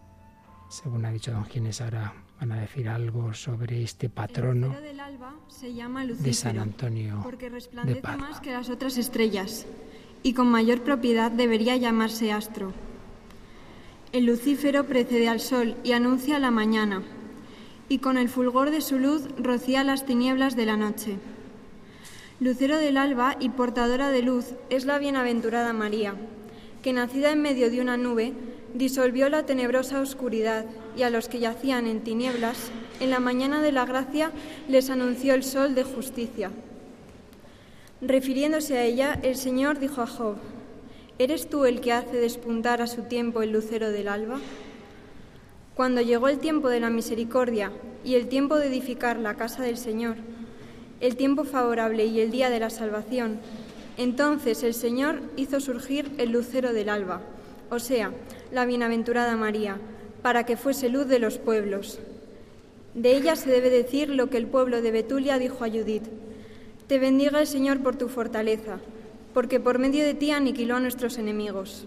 Según 0.68 1.04
ha 1.04 1.10
dicho 1.10 1.32
don 1.32 1.44
Ginés, 1.44 1.80
ahora 1.80 2.12
van 2.40 2.52
a 2.52 2.60
decir 2.60 2.88
algo 2.88 3.32
sobre 3.32 3.82
este 3.82 4.08
patrono 4.08 4.68
del 4.80 4.98
alba 4.98 5.34
se 5.48 5.72
llama 5.72 6.04
de 6.04 6.34
San 6.34 6.58
Antonio 6.58 7.20
porque 7.22 7.46
de 7.46 7.50
resplandece 7.50 8.00
Padua. 8.00 8.16
más 8.18 8.40
que 8.40 8.52
las 8.52 8.68
otras 8.70 8.98
estrellas 8.98 9.66
y 10.24 10.32
con 10.32 10.48
mayor 10.48 10.82
propiedad 10.82 11.30
debería 11.30 11.76
llamarse 11.76 12.32
astro. 12.32 12.72
El 14.12 14.26
lucífero 14.26 14.84
precede 14.84 15.28
al 15.28 15.40
sol 15.40 15.76
y 15.84 15.92
anuncia 15.92 16.38
la 16.38 16.50
mañana, 16.50 17.02
y 17.88 17.98
con 17.98 18.16
el 18.16 18.28
fulgor 18.28 18.70
de 18.70 18.80
su 18.80 18.98
luz 18.98 19.28
rocía 19.36 19.84
las 19.84 20.06
tinieblas 20.06 20.56
de 20.56 20.66
la 20.66 20.76
noche. 20.76 21.18
Lucero 22.40 22.78
del 22.78 22.96
alba 22.96 23.36
y 23.38 23.50
portadora 23.50 24.10
de 24.10 24.22
luz 24.22 24.54
es 24.70 24.86
la 24.86 24.98
bienaventurada 24.98 25.72
María, 25.72 26.14
que 26.82 26.92
nacida 26.92 27.32
en 27.32 27.42
medio 27.42 27.70
de 27.70 27.80
una 27.80 27.96
nube, 27.96 28.32
disolvió 28.74 29.28
la 29.28 29.46
tenebrosa 29.46 30.00
oscuridad 30.00 30.66
y 30.96 31.02
a 31.02 31.10
los 31.10 31.28
que 31.28 31.38
yacían 31.38 31.86
en 31.86 32.00
tinieblas, 32.00 32.70
en 33.00 33.10
la 33.10 33.20
mañana 33.20 33.62
de 33.62 33.72
la 33.72 33.86
gracia 33.86 34.32
les 34.68 34.90
anunció 34.90 35.34
el 35.34 35.44
sol 35.44 35.74
de 35.74 35.84
justicia. 35.84 36.50
Refiriéndose 38.02 38.76
a 38.76 38.84
ella, 38.84 39.18
el 39.22 39.36
Señor 39.36 39.78
dijo 39.78 40.02
a 40.02 40.06
Job, 40.06 40.36
¿eres 41.18 41.48
tú 41.48 41.64
el 41.64 41.80
que 41.80 41.92
hace 41.92 42.16
despuntar 42.16 42.82
a 42.82 42.88
su 42.88 43.02
tiempo 43.02 43.42
el 43.42 43.52
lucero 43.52 43.90
del 43.90 44.08
alba? 44.08 44.40
Cuando 45.76 46.02
llegó 46.02 46.28
el 46.28 46.38
tiempo 46.38 46.68
de 46.68 46.80
la 46.80 46.90
misericordia 46.90 47.72
y 48.04 48.16
el 48.16 48.28
tiempo 48.28 48.56
de 48.56 48.66
edificar 48.66 49.18
la 49.18 49.34
casa 49.34 49.62
del 49.62 49.76
Señor, 49.76 50.16
el 51.00 51.16
tiempo 51.16 51.44
favorable 51.44 52.04
y 52.06 52.20
el 52.20 52.30
día 52.30 52.50
de 52.50 52.60
la 52.60 52.70
salvación, 52.70 53.38
entonces 53.96 54.62
el 54.64 54.74
Señor 54.74 55.20
hizo 55.36 55.60
surgir 55.60 56.12
el 56.18 56.30
lucero 56.30 56.72
del 56.72 56.88
alba, 56.88 57.22
o 57.70 57.78
sea, 57.78 58.12
la 58.54 58.64
bienaventurada 58.64 59.36
María, 59.36 59.78
para 60.22 60.46
que 60.46 60.56
fuese 60.56 60.88
luz 60.88 61.06
de 61.06 61.18
los 61.18 61.38
pueblos. 61.38 61.98
De 62.94 63.16
ella 63.16 63.34
se 63.34 63.50
debe 63.50 63.68
decir 63.68 64.08
lo 64.08 64.30
que 64.30 64.36
el 64.36 64.46
pueblo 64.46 64.80
de 64.80 64.92
Betulia 64.92 65.38
dijo 65.38 65.64
a 65.64 65.68
Judith. 65.68 66.04
Te 66.86 66.98
bendiga 66.98 67.40
el 67.40 67.46
Señor 67.46 67.80
por 67.80 67.96
tu 67.96 68.08
fortaleza, 68.08 68.78
porque 69.34 69.58
por 69.58 69.78
medio 69.78 70.04
de 70.04 70.14
ti 70.14 70.30
aniquiló 70.30 70.76
a 70.76 70.80
nuestros 70.80 71.18
enemigos. 71.18 71.86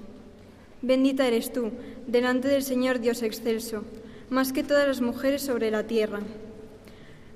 Bendita 0.82 1.26
eres 1.26 1.54
tú, 1.54 1.72
delante 2.06 2.50
del 2.50 2.64
Señor 2.64 3.00
Dios 3.00 3.24
excelso, 3.24 3.84
más 4.30 4.52
que 4.52 4.64
todas 4.64 4.88
las 4.88 5.02
mujeres 5.02 5.42
sobre 5.42 5.72
la 5.72 5.84
tierra. 5.84 6.20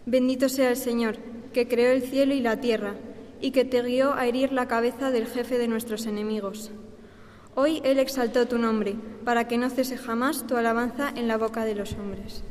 Bendito 0.05 0.49
sea 0.49 0.69
el 0.69 0.77
Señor, 0.77 1.15
que 1.53 1.67
creó 1.67 1.91
el 1.91 2.01
cielo 2.01 2.33
y 2.33 2.41
la 2.41 2.59
tierra, 2.59 2.95
y 3.39 3.51
que 3.51 3.63
te 3.63 3.81
guió 3.81 4.13
a 4.13 4.27
herir 4.27 4.51
la 4.51 4.67
cabeza 4.67 5.09
del 5.09 5.25
jefe 5.25 5.57
de 5.57 5.67
nuestros 5.67 6.05
enemigos. 6.05 6.71
Hoy 7.55 7.81
Él 7.83 7.99
exaltó 7.99 8.47
tu 8.47 8.57
nombre, 8.57 8.95
para 9.25 9.47
que 9.47 9.57
no 9.57 9.69
cese 9.69 9.97
jamás 9.97 10.47
tu 10.47 10.55
alabanza 10.55 11.11
en 11.15 11.27
la 11.27 11.37
boca 11.37 11.65
de 11.65 11.75
los 11.75 11.93
hombres. 11.93 12.43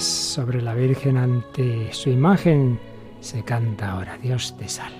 sobre 0.00 0.62
la 0.62 0.74
Virgen 0.74 1.16
ante 1.16 1.92
su 1.92 2.10
imagen, 2.10 2.78
se 3.20 3.42
canta 3.42 3.92
ahora, 3.92 4.18
Dios 4.18 4.56
te 4.56 4.68
salve. 4.68 4.97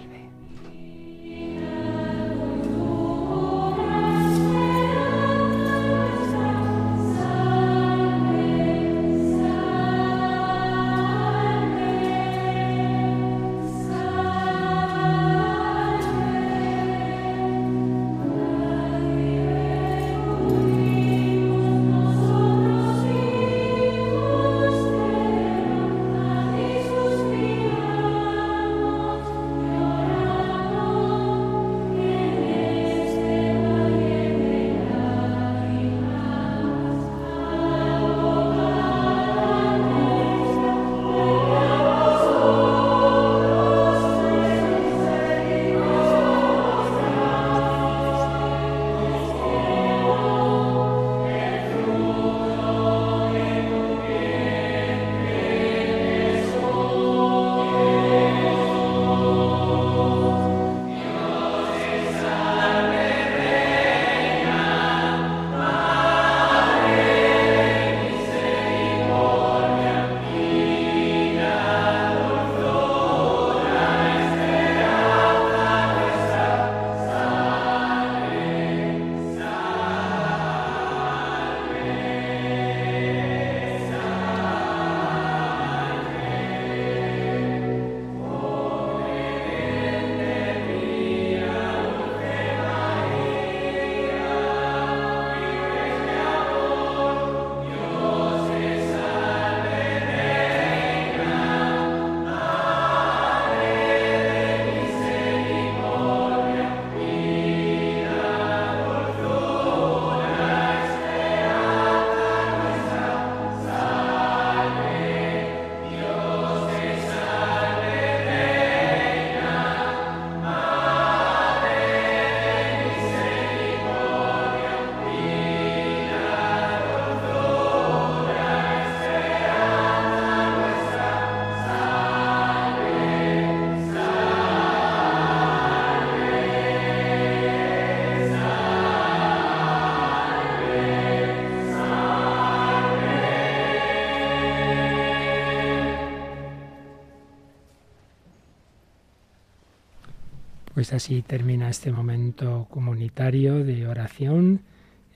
Pues 150.89 151.05
así 151.05 151.21
termina 151.21 151.69
este 151.69 151.93
momento 151.93 152.67
comunitario 152.71 153.63
de 153.63 153.87
oración 153.87 154.63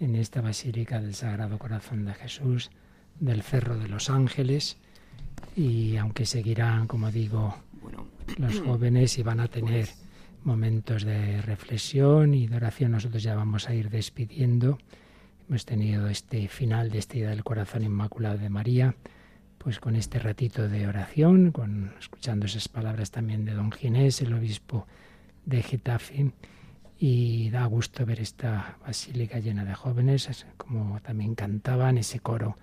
en 0.01 0.16
esta 0.16 0.43
Basílica 0.43 1.01
del 1.01 1.15
Sagrado 1.15 1.57
Corazón 1.57 2.05
de 2.05 2.12
Jesús 2.12 2.70
del 3.19 3.43
Cerro 3.43 3.78
de 3.78 3.89
los 3.89 4.11
Ángeles 4.11 4.77
y 5.57 5.97
aunque 5.97 6.27
seguirán, 6.27 6.86
como 6.86 7.11
digo, 7.11 7.57
los 8.36 8.61
jóvenes 8.61 9.16
y 9.16 9.23
van 9.23 9.40
a 9.40 9.49
tener 9.49 9.89
momentos 10.44 11.05
de 11.05 11.40
reflexión 11.40 12.35
y 12.35 12.49
de 12.49 12.57
oración, 12.57 12.93
nosotros 12.93 13.23
ya 13.23 13.35
vamos 13.35 13.70
a 13.70 13.74
ir 13.74 13.89
despidiendo. 13.89 14.77
Hemos 15.49 15.65
tenido 15.65 16.07
este 16.07 16.49
final 16.49 16.90
de 16.90 16.99
este 16.99 17.16
Día 17.16 17.31
del 17.31 17.44
Corazón 17.44 17.82
Inmaculado 17.82 18.36
de 18.36 18.51
María, 18.51 18.94
pues 19.57 19.81
con 19.81 19.97
este 19.97 20.19
ratito 20.19 20.69
de 20.69 20.86
oración, 20.86 21.51
con 21.51 21.94
escuchando 21.99 22.44
esas 22.44 22.69
palabras 22.69 23.11
también 23.11 23.47
de 23.47 23.55
don 23.55 23.73
Ginés, 23.73 24.20
el 24.20 24.35
obispo 24.35 24.86
de 25.44 25.62
Getafe 25.62 26.32
y 26.98 27.51
da 27.51 27.64
gusto 27.66 28.06
ver 28.06 28.20
esta 28.20 28.78
basílica 28.86 29.39
llena 29.40 29.64
de 29.64 29.74
jóvenes, 29.74 30.47
como 30.56 31.01
también 31.01 31.35
cantaban, 31.35 31.98
ese 31.98 32.20
coro 32.20 32.56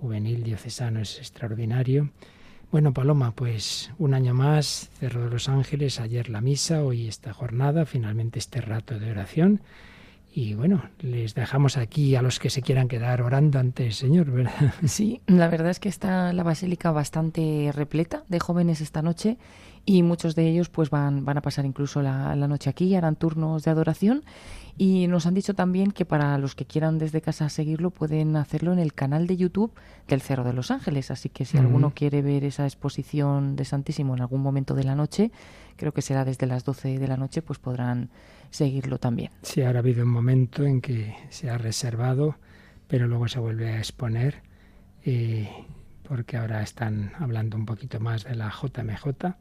juvenil 0.00 0.42
diocesano 0.42 1.00
es 1.00 1.18
extraordinario. 1.18 2.10
Bueno, 2.72 2.94
Paloma, 2.94 3.32
pues 3.32 3.90
un 3.98 4.14
año 4.14 4.32
más, 4.32 4.90
Cerro 4.98 5.24
de 5.24 5.30
los 5.30 5.48
Ángeles, 5.48 6.00
ayer 6.00 6.30
la 6.30 6.40
misa, 6.40 6.82
hoy 6.84 7.08
esta 7.08 7.34
jornada, 7.34 7.84
finalmente 7.84 8.38
este 8.38 8.60
rato 8.60 8.98
de 8.98 9.10
oración. 9.10 9.60
Y 10.32 10.54
bueno, 10.54 10.82
les 11.00 11.34
dejamos 11.34 11.76
aquí 11.76 12.14
a 12.14 12.22
los 12.22 12.38
que 12.38 12.50
se 12.50 12.62
quieran 12.62 12.86
quedar 12.86 13.20
orando 13.20 13.58
ante 13.58 13.86
el 13.86 13.92
Señor, 13.92 14.30
¿verdad? 14.30 14.74
Sí, 14.86 15.20
la 15.26 15.48
verdad 15.48 15.70
es 15.70 15.80
que 15.80 15.88
está 15.88 16.32
la 16.32 16.44
basílica 16.44 16.92
bastante 16.92 17.72
repleta 17.74 18.24
de 18.28 18.38
jóvenes 18.38 18.80
esta 18.80 19.02
noche 19.02 19.38
y 19.84 20.02
muchos 20.02 20.34
de 20.34 20.48
ellos 20.48 20.68
pues 20.68 20.90
van, 20.90 21.24
van 21.24 21.38
a 21.38 21.42
pasar 21.42 21.64
incluso 21.64 22.02
la, 22.02 22.34
noche 22.36 22.70
aquí, 22.70 22.94
harán 22.94 23.16
turnos 23.16 23.64
de 23.64 23.70
adoración. 23.70 24.24
Y 24.76 25.08
nos 25.08 25.26
han 25.26 25.34
dicho 25.34 25.54
también 25.54 25.90
que 25.90 26.04
para 26.04 26.38
los 26.38 26.54
que 26.54 26.64
quieran 26.64 26.98
desde 26.98 27.20
casa 27.20 27.48
seguirlo 27.48 27.90
pueden 27.90 28.36
hacerlo 28.36 28.72
en 28.72 28.78
el 28.78 28.94
canal 28.94 29.26
de 29.26 29.36
YouTube 29.36 29.72
del 30.06 30.22
Cerro 30.22 30.44
de 30.44 30.52
los 30.52 30.70
Ángeles, 30.70 31.10
así 31.10 31.28
que 31.28 31.44
si 31.44 31.58
alguno 31.58 31.92
quiere 31.94 32.22
ver 32.22 32.44
esa 32.44 32.64
exposición 32.64 33.56
de 33.56 33.64
Santísimo 33.64 34.14
en 34.14 34.22
algún 34.22 34.40
momento 34.40 34.74
de 34.74 34.84
la 34.84 34.94
noche, 34.94 35.32
creo 35.76 35.92
que 35.92 36.02
será 36.02 36.24
desde 36.24 36.46
las 36.46 36.64
12 36.64 36.98
de 36.98 37.08
la 37.08 37.18
noche, 37.18 37.42
pues 37.42 37.58
podrán 37.58 38.10
seguirlo 38.50 38.98
también. 38.98 39.30
Sí, 39.42 39.62
ahora 39.62 39.78
ha 39.78 39.82
habido 39.82 40.04
un 40.04 40.10
momento 40.10 40.64
en 40.64 40.80
que 40.80 41.14
se 41.30 41.50
ha 41.50 41.58
reservado, 41.58 42.36
pero 42.88 43.06
luego 43.06 43.28
se 43.28 43.38
vuelve 43.38 43.70
a 43.70 43.78
exponer. 43.78 44.42
Eh, 45.04 45.48
porque 46.10 46.36
ahora 46.36 46.60
están 46.60 47.12
hablando 47.20 47.56
un 47.56 47.64
poquito 47.64 48.00
más 48.00 48.24
de 48.24 48.34
la 48.34 48.50
JMJ 48.50 49.36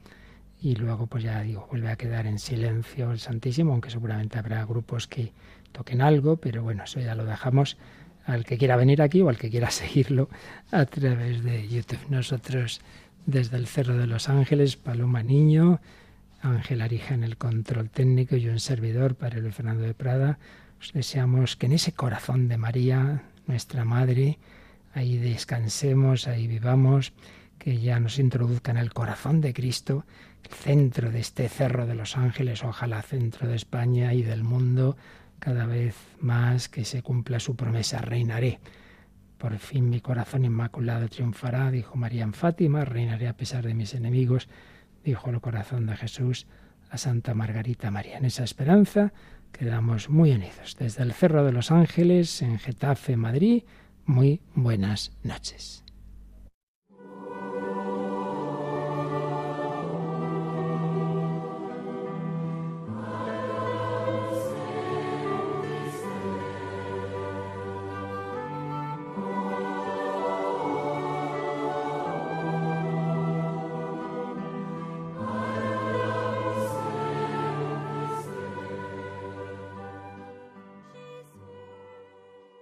y 0.61 0.75
luego 0.75 1.07
pues 1.07 1.23
ya 1.23 1.41
digo, 1.41 1.67
vuelve 1.67 1.89
a 1.89 1.95
quedar 1.95 2.27
en 2.27 2.37
silencio 2.37 3.11
el 3.11 3.17
Santísimo, 3.17 3.71
aunque 3.71 3.89
seguramente 3.89 4.37
habrá 4.37 4.63
grupos 4.65 5.07
que 5.07 5.33
toquen 5.71 5.99
algo, 5.99 6.37
pero 6.37 6.61
bueno, 6.61 6.83
eso 6.83 6.99
ya 6.99 7.15
lo 7.15 7.25
dejamos 7.25 7.75
al 8.23 8.45
que 8.45 8.59
quiera 8.59 8.75
venir 8.75 9.01
aquí 9.01 9.21
o 9.21 9.29
al 9.29 9.39
que 9.39 9.49
quiera 9.49 9.71
seguirlo 9.71 10.29
a 10.69 10.85
través 10.85 11.43
de 11.43 11.67
YouTube. 11.67 12.05
Nosotros 12.09 12.81
desde 13.25 13.57
el 13.57 13.65
Cerro 13.65 13.97
de 13.97 14.05
los 14.05 14.29
Ángeles, 14.29 14.75
Paloma 14.75 15.23
Niño, 15.23 15.81
Ángel 16.41 16.81
Arija 16.81 17.13
en 17.13 17.23
el 17.23 17.37
control 17.37 17.89
técnico 17.89 18.35
y 18.35 18.47
un 18.47 18.59
servidor, 18.59 19.15
para 19.15 19.37
el 19.37 19.51
Fernando 19.51 19.83
de 19.83 19.93
Prada, 19.93 20.39
os 20.79 20.93
deseamos 20.93 21.55
que 21.55 21.65
en 21.65 21.73
ese 21.73 21.91
corazón 21.91 22.47
de 22.47 22.57
María, 22.57 23.23
nuestra 23.47 23.83
Madre, 23.83 24.39
ahí 24.93 25.17
descansemos, 25.17 26.27
ahí 26.27 26.47
vivamos, 26.47 27.13
que 27.57 27.79
ya 27.79 27.99
nos 27.99 28.19
introduzca 28.19 28.71
en 28.71 28.77
el 28.77 28.93
corazón 28.93 29.41
de 29.41 29.53
Cristo, 29.53 30.05
el 30.43 30.51
centro 30.51 31.11
de 31.11 31.19
este 31.19 31.49
Cerro 31.49 31.85
de 31.85 31.95
los 31.95 32.15
Ángeles, 32.15 32.63
ojalá 32.63 33.01
centro 33.01 33.47
de 33.47 33.55
España 33.55 34.13
y 34.13 34.23
del 34.23 34.43
mundo, 34.43 34.95
cada 35.39 35.65
vez 35.65 35.95
más 36.19 36.69
que 36.69 36.85
se 36.85 37.01
cumpla 37.01 37.39
su 37.39 37.55
promesa, 37.55 37.99
reinaré. 37.99 38.59
Por 39.37 39.57
fin 39.57 39.89
mi 39.89 40.01
corazón 40.01 40.45
inmaculado 40.45 41.07
triunfará, 41.07 41.71
dijo 41.71 41.95
María 41.95 42.23
en 42.23 42.33
Fátima, 42.33 42.85
reinaré 42.85 43.27
a 43.27 43.37
pesar 43.37 43.65
de 43.65 43.73
mis 43.73 43.93
enemigos, 43.93 44.47
dijo 45.03 45.29
el 45.29 45.41
corazón 45.41 45.85
de 45.85 45.95
Jesús 45.95 46.47
a 46.89 46.97
Santa 46.97 47.33
Margarita 47.33 47.91
María. 47.91 48.17
En 48.17 48.25
esa 48.25 48.43
esperanza 48.43 49.13
quedamos 49.51 50.09
muy 50.09 50.31
unidos. 50.31 50.75
Desde 50.77 51.03
el 51.03 51.13
Cerro 51.13 51.45
de 51.45 51.51
los 51.51 51.71
Ángeles, 51.71 52.41
en 52.41 52.59
Getafe, 52.59 53.15
Madrid, 53.15 53.63
muy 54.05 54.41
buenas 54.55 55.11
noches. 55.23 55.83